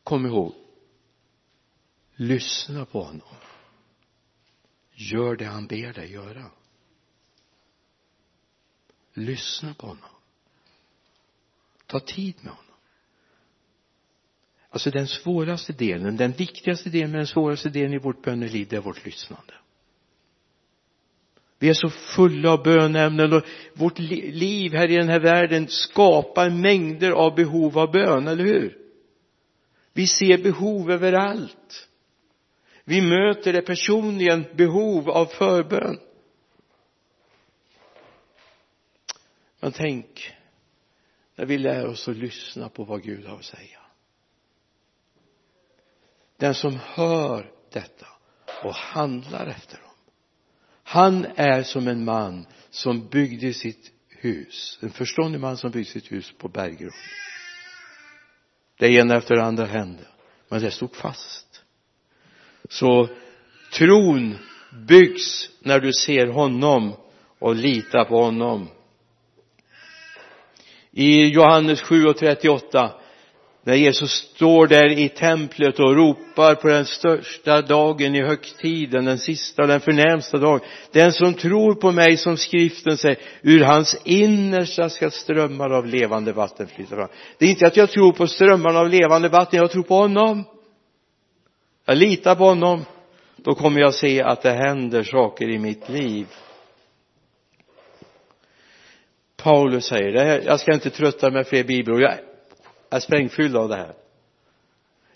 kom 0.05 0.27
ihåg 0.27 0.55
lyssna 2.23 2.85
på 2.85 3.03
honom. 3.03 3.37
Gör 4.93 5.37
det 5.37 5.45
han 5.45 5.67
ber 5.67 5.93
dig 5.93 6.13
göra. 6.13 6.51
Lyssna 9.13 9.75
på 9.75 9.87
honom. 9.87 10.11
Ta 11.87 12.01
tid 12.01 12.35
med 12.41 12.53
honom 12.53 12.72
alltså 14.73 14.91
den 14.91 15.07
svåraste 15.07 15.73
delen 15.73 16.17
den 16.17 16.33
viktigaste 16.33 16.91
delen 16.91 17.11
men 17.11 17.19
den 17.19 17.27
svåraste 17.27 17.69
delen 17.69 17.95
i 17.95 17.99
vårt 17.99 18.23
böneliv 18.23 18.67
det 18.71 18.77
är 18.77 18.81
vårt 18.81 19.05
lyssnande. 19.05 19.55
Vi 21.59 21.69
är 21.69 21.75
så 21.75 21.91
fulla 21.91 22.53
av 22.53 22.63
bönämnen 22.63 23.33
och 23.33 23.43
vårt 23.75 23.99
liv 23.99 24.73
här 24.75 24.91
i 24.91 24.97
den 24.97 25.09
här 25.09 25.21
världen 25.21 25.69
skapar 25.69 26.51
mängder 26.51 27.11
av 27.11 27.35
behov 27.35 27.79
av 27.79 27.93
bön, 27.93 28.29
eller 28.29 28.45
hur? 28.45 28.79
Vi 29.93 30.07
ser 30.07 30.39
behov 30.43 30.91
överallt. 30.91 31.89
Vi 32.85 33.01
möter 33.01 33.53
det 33.53 33.63
personligen 33.63 34.45
behov 34.55 35.11
av 35.11 35.27
förbön. 35.27 35.99
Men 39.61 39.73
tänk 39.73 40.33
när 41.37 41.47
vi 41.47 41.59
lär 41.59 41.87
oss 41.87 42.09
att 42.09 42.17
lyssna 42.17 42.69
på 42.69 42.85
vad 42.85 43.03
Gud 43.03 43.27
har 43.27 43.37
att 43.37 43.45
säga 43.45 43.82
den 46.43 46.55
som 46.55 46.79
hör 46.95 47.51
detta 47.73 48.07
och 48.63 48.75
handlar 48.75 49.47
efter 49.47 49.77
dem 49.77 49.93
han 50.93 51.27
är 51.37 51.63
som 51.63 51.89
en 51.89 52.05
man 52.05 52.47
som 52.71 53.09
byggde 53.09 53.53
sitt 53.53 53.93
hus. 54.09 54.79
En 54.83 54.91
förståndig 54.91 55.41
man 55.41 55.57
som 55.57 55.71
byggde 55.71 55.91
sitt 55.91 56.13
hus 56.13 56.33
på 56.39 56.49
berggrund. 56.49 56.93
Det 58.79 58.89
ena 58.89 59.17
efter 59.17 59.37
det 59.37 59.45
andra 59.45 59.65
hände 59.65 60.03
men 60.49 60.61
det 60.61 60.71
stod 60.71 60.97
fast. 60.97 61.65
Så 62.69 63.09
tron 63.73 64.39
byggs 64.89 65.51
när 65.61 65.81
du 65.81 65.93
ser 65.93 66.27
honom 66.27 66.93
och 67.39 67.57
litar 67.57 68.05
på 68.05 68.23
honom. 68.23 68.69
I 70.91 71.27
Johannes 71.27 71.83
7 71.83 72.07
och 72.07 72.17
38 72.17 72.93
när 73.64 73.75
Jesus 73.75 74.11
står 74.11 74.66
där 74.66 74.98
i 74.98 75.09
templet 75.09 75.81
och 75.81 75.96
ropar 75.96 76.55
på 76.55 76.68
den 76.68 76.85
största 76.85 77.62
dagen 77.62 78.14
i 78.14 78.22
högtiden, 78.22 79.05
den 79.05 79.18
sista, 79.18 79.66
den 79.66 79.81
förnämsta 79.81 80.38
dagen. 80.38 80.61
Den 80.92 81.12
som 81.12 81.35
tror 81.35 81.75
på 81.75 81.92
mig, 81.92 82.16
som 82.16 82.37
skriften 82.37 82.96
säger, 82.96 83.18
ur 83.42 83.61
hans 83.64 83.96
innersta 84.05 84.88
ska 84.88 85.11
strömmar 85.11 85.70
av 85.70 85.87
levande 85.87 86.33
vatten 86.33 86.66
flyta 86.66 86.96
fram. 86.96 87.09
Det 87.38 87.46
är 87.46 87.51
inte 87.51 87.66
att 87.66 87.77
jag 87.77 87.90
tror 87.90 88.12
på 88.12 88.27
strömmarna 88.27 88.79
av 88.79 88.88
levande 88.88 89.29
vatten, 89.29 89.61
jag 89.61 89.70
tror 89.70 89.83
på 89.83 89.94
honom 89.94 90.44
jag 91.85 91.98
litar 91.98 92.35
på 92.35 92.44
honom 92.44 92.85
då 93.37 93.55
kommer 93.55 93.81
jag 93.81 93.94
se 93.94 94.22
att 94.22 94.42
det 94.42 94.53
händer 94.53 95.03
saker 95.03 95.48
i 95.48 95.59
mitt 95.59 95.88
liv 95.88 96.27
Paulus 99.37 99.85
säger 99.85 100.12
det 100.12 100.25
här, 100.25 100.42
jag 100.46 100.61
ska 100.61 100.75
inte 100.75 100.90
trötta 100.90 101.31
med 101.31 101.46
fler 101.46 101.64
bibelord 101.64 102.03
är 102.93 103.01
sprängfylld 103.01 103.57
av 103.57 103.69
det 103.69 103.77
här. 103.77 103.95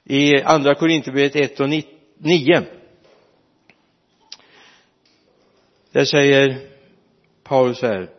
I 0.04 0.42
andra 0.42 0.74
Korinthierbrevet 0.74 1.36
1 1.36 1.60
och 1.60 1.68
9 2.18 2.66
där 5.90 6.04
säger 6.04 6.68
Paulus 7.42 7.82
här. 7.82 8.10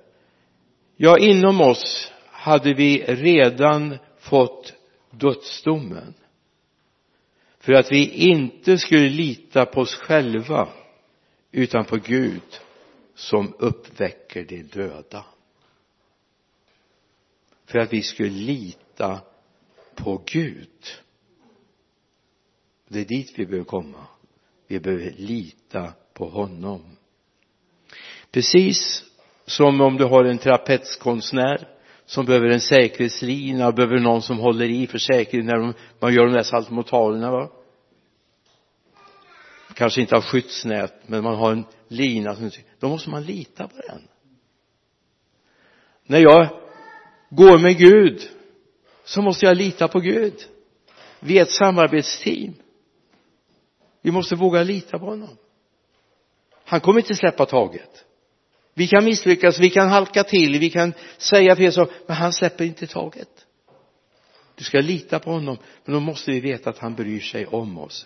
Ja 0.95 1.17
inom 1.17 1.61
oss 1.61 2.11
hade 2.25 2.73
vi 2.73 3.03
redan 3.03 3.97
fått 4.19 4.73
dödsdomen 5.11 6.13
för 7.59 7.73
att 7.73 7.91
vi 7.91 8.09
inte 8.09 8.77
skulle 8.77 9.09
lita 9.09 9.65
på 9.65 9.81
oss 9.81 9.95
själva 9.95 10.69
utan 11.51 11.85
på 11.85 11.97
Gud 11.97 12.59
som 13.15 13.53
uppväcker 13.59 14.43
de 14.43 14.63
döda. 14.63 15.25
För 17.65 17.79
att 17.79 17.93
vi 17.93 18.01
skulle 18.01 18.29
lita 18.29 19.21
på 19.97 20.23
Gud. 20.25 20.69
Det 22.87 22.99
är 22.99 23.05
dit 23.05 23.33
vi 23.35 23.45
behöver 23.45 23.65
komma. 23.65 24.07
Vi 24.67 24.79
behöver 24.79 25.11
lita 25.17 25.93
på 26.13 26.29
honom. 26.29 26.81
Precis 28.31 29.03
som 29.45 29.81
om 29.81 29.97
du 29.97 30.05
har 30.05 30.23
en 30.23 30.37
trapetskonstnär 30.37 31.67
som 32.05 32.25
behöver 32.25 32.47
en 32.49 32.61
säkerhetslina, 32.61 33.71
behöver 33.71 33.99
någon 33.99 34.21
som 34.21 34.39
håller 34.39 34.69
i 34.69 34.87
för 34.87 34.97
säkerhet 34.97 35.45
när 35.45 35.73
man 35.99 36.13
gör 36.13 36.25
de 36.25 36.33
där 36.33 36.43
saltomortalerna 36.43 37.31
va? 37.31 37.51
Kanske 39.73 40.01
inte 40.01 40.15
har 40.15 40.21
skyddsnät 40.21 40.93
men 41.07 41.23
man 41.23 41.35
har 41.35 41.51
en 41.51 41.65
lina 41.87 42.35
som 42.35 42.51
då 42.79 42.89
måste 42.89 43.09
man 43.09 43.23
lita 43.23 43.67
på 43.67 43.81
den. 43.87 44.07
När 46.03 46.19
jag 46.19 46.49
går 47.29 47.59
med 47.59 47.77
Gud 47.77 48.29
så 49.07 49.21
måste 49.21 49.45
jag 49.45 49.57
lita 49.57 49.87
på 49.87 49.99
Gud. 49.99 50.33
Vi 51.19 51.37
är 51.37 51.41
ett 51.41 51.51
samarbetsteam. 51.51 52.53
Vi 54.01 54.11
måste 54.11 54.35
våga 54.35 54.63
lita 54.63 54.99
på 54.99 55.05
honom. 55.05 55.37
Han 56.65 56.79
kommer 56.79 56.99
inte 56.99 57.15
släppa 57.15 57.45
taget. 57.45 58.05
Vi 58.73 58.87
kan 58.87 59.05
misslyckas, 59.05 59.59
vi 59.59 59.69
kan 59.69 59.89
halka 59.89 60.23
till, 60.23 60.59
vi 60.59 60.69
kan 60.69 60.93
säga 61.17 61.55
fel 61.55 61.73
saker 61.73 61.95
men 62.07 62.15
han 62.15 62.33
släpper 62.33 62.65
inte 62.65 62.87
taget. 62.87 63.29
Du 64.55 64.63
ska 64.63 64.79
lita 64.79 65.19
på 65.19 65.31
honom 65.31 65.57
men 65.85 65.93
då 65.93 65.99
måste 65.99 66.31
vi 66.31 66.39
veta 66.39 66.69
att 66.69 66.77
han 66.77 66.95
bryr 66.95 67.19
sig 67.19 67.45
om 67.45 67.77
oss. 67.77 68.05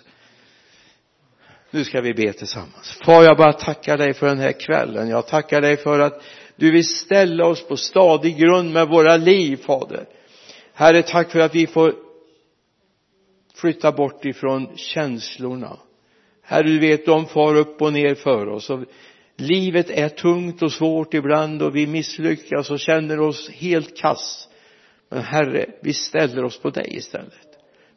Nu 1.71 1.85
ska 1.85 2.01
vi 2.01 2.13
be 2.13 2.33
tillsammans. 2.33 2.99
Far 3.05 3.23
jag 3.23 3.37
bara 3.37 3.53
tackar 3.53 3.97
dig 3.97 4.13
för 4.13 4.27
den 4.27 4.39
här 4.39 4.51
kvällen. 4.51 5.09
Jag 5.09 5.27
tackar 5.27 5.61
dig 5.61 5.77
för 5.77 5.99
att 5.99 6.23
du 6.55 6.71
vill 6.71 6.87
ställa 6.87 7.45
oss 7.45 7.67
på 7.67 7.77
stadig 7.77 8.37
grund 8.37 8.73
med 8.73 8.87
våra 8.87 9.17
liv 9.17 9.57
fader 9.57 10.07
herre 10.81 11.03
tack 11.03 11.31
för 11.31 11.39
att 11.39 11.55
vi 11.55 11.67
får 11.67 11.93
flytta 13.55 13.91
bort 13.91 14.25
ifrån 14.25 14.67
känslorna. 14.75 15.77
Herre 16.43 16.67
du 16.67 16.79
vet 16.79 17.05
de 17.05 17.25
far 17.25 17.55
upp 17.55 17.81
och 17.81 17.93
ner 17.93 18.15
för 18.15 18.47
oss. 18.47 18.69
Och 18.69 18.79
livet 19.37 19.89
är 19.89 20.09
tungt 20.09 20.61
och 20.61 20.71
svårt 20.71 21.13
ibland 21.13 21.61
och 21.61 21.75
vi 21.75 21.87
misslyckas 21.87 22.71
och 22.71 22.79
känner 22.79 23.19
oss 23.19 23.49
helt 23.49 23.97
kass. 23.97 24.47
Men 25.09 25.23
herre 25.23 25.65
vi 25.81 25.93
ställer 25.93 26.43
oss 26.43 26.59
på 26.59 26.69
dig 26.69 26.97
istället. 26.97 27.47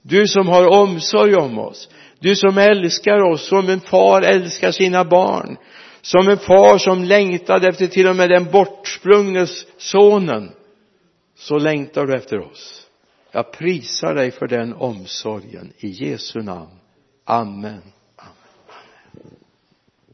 Du 0.02 0.26
som 0.26 0.48
har 0.48 0.68
omsorg 0.68 1.34
om 1.34 1.58
oss 1.58 1.88
du 2.18 2.36
som 2.36 2.58
älskar 2.58 3.32
oss 3.32 3.48
som 3.48 3.68
en 3.68 3.80
far 3.80 4.22
älskar 4.22 4.70
sina 4.70 5.04
barn 5.04 5.56
som 6.02 6.28
en 6.28 6.38
far 6.38 6.78
som 6.78 7.04
längtade 7.04 7.68
efter 7.68 7.86
till 7.86 8.08
och 8.08 8.16
med 8.16 8.30
den 8.30 8.50
bortsprungne 8.50 9.46
sonen 9.78 10.50
så 11.34 11.58
längtar 11.58 12.06
du 12.06 12.14
efter 12.14 12.40
oss. 12.40 12.90
Jag 13.30 13.52
prisar 13.52 14.14
dig 14.14 14.30
för 14.30 14.48
den 14.48 14.74
omsorgen. 14.74 15.72
I 15.76 15.88
Jesu 15.88 16.42
namn. 16.42 16.80
Amen. 17.24 17.82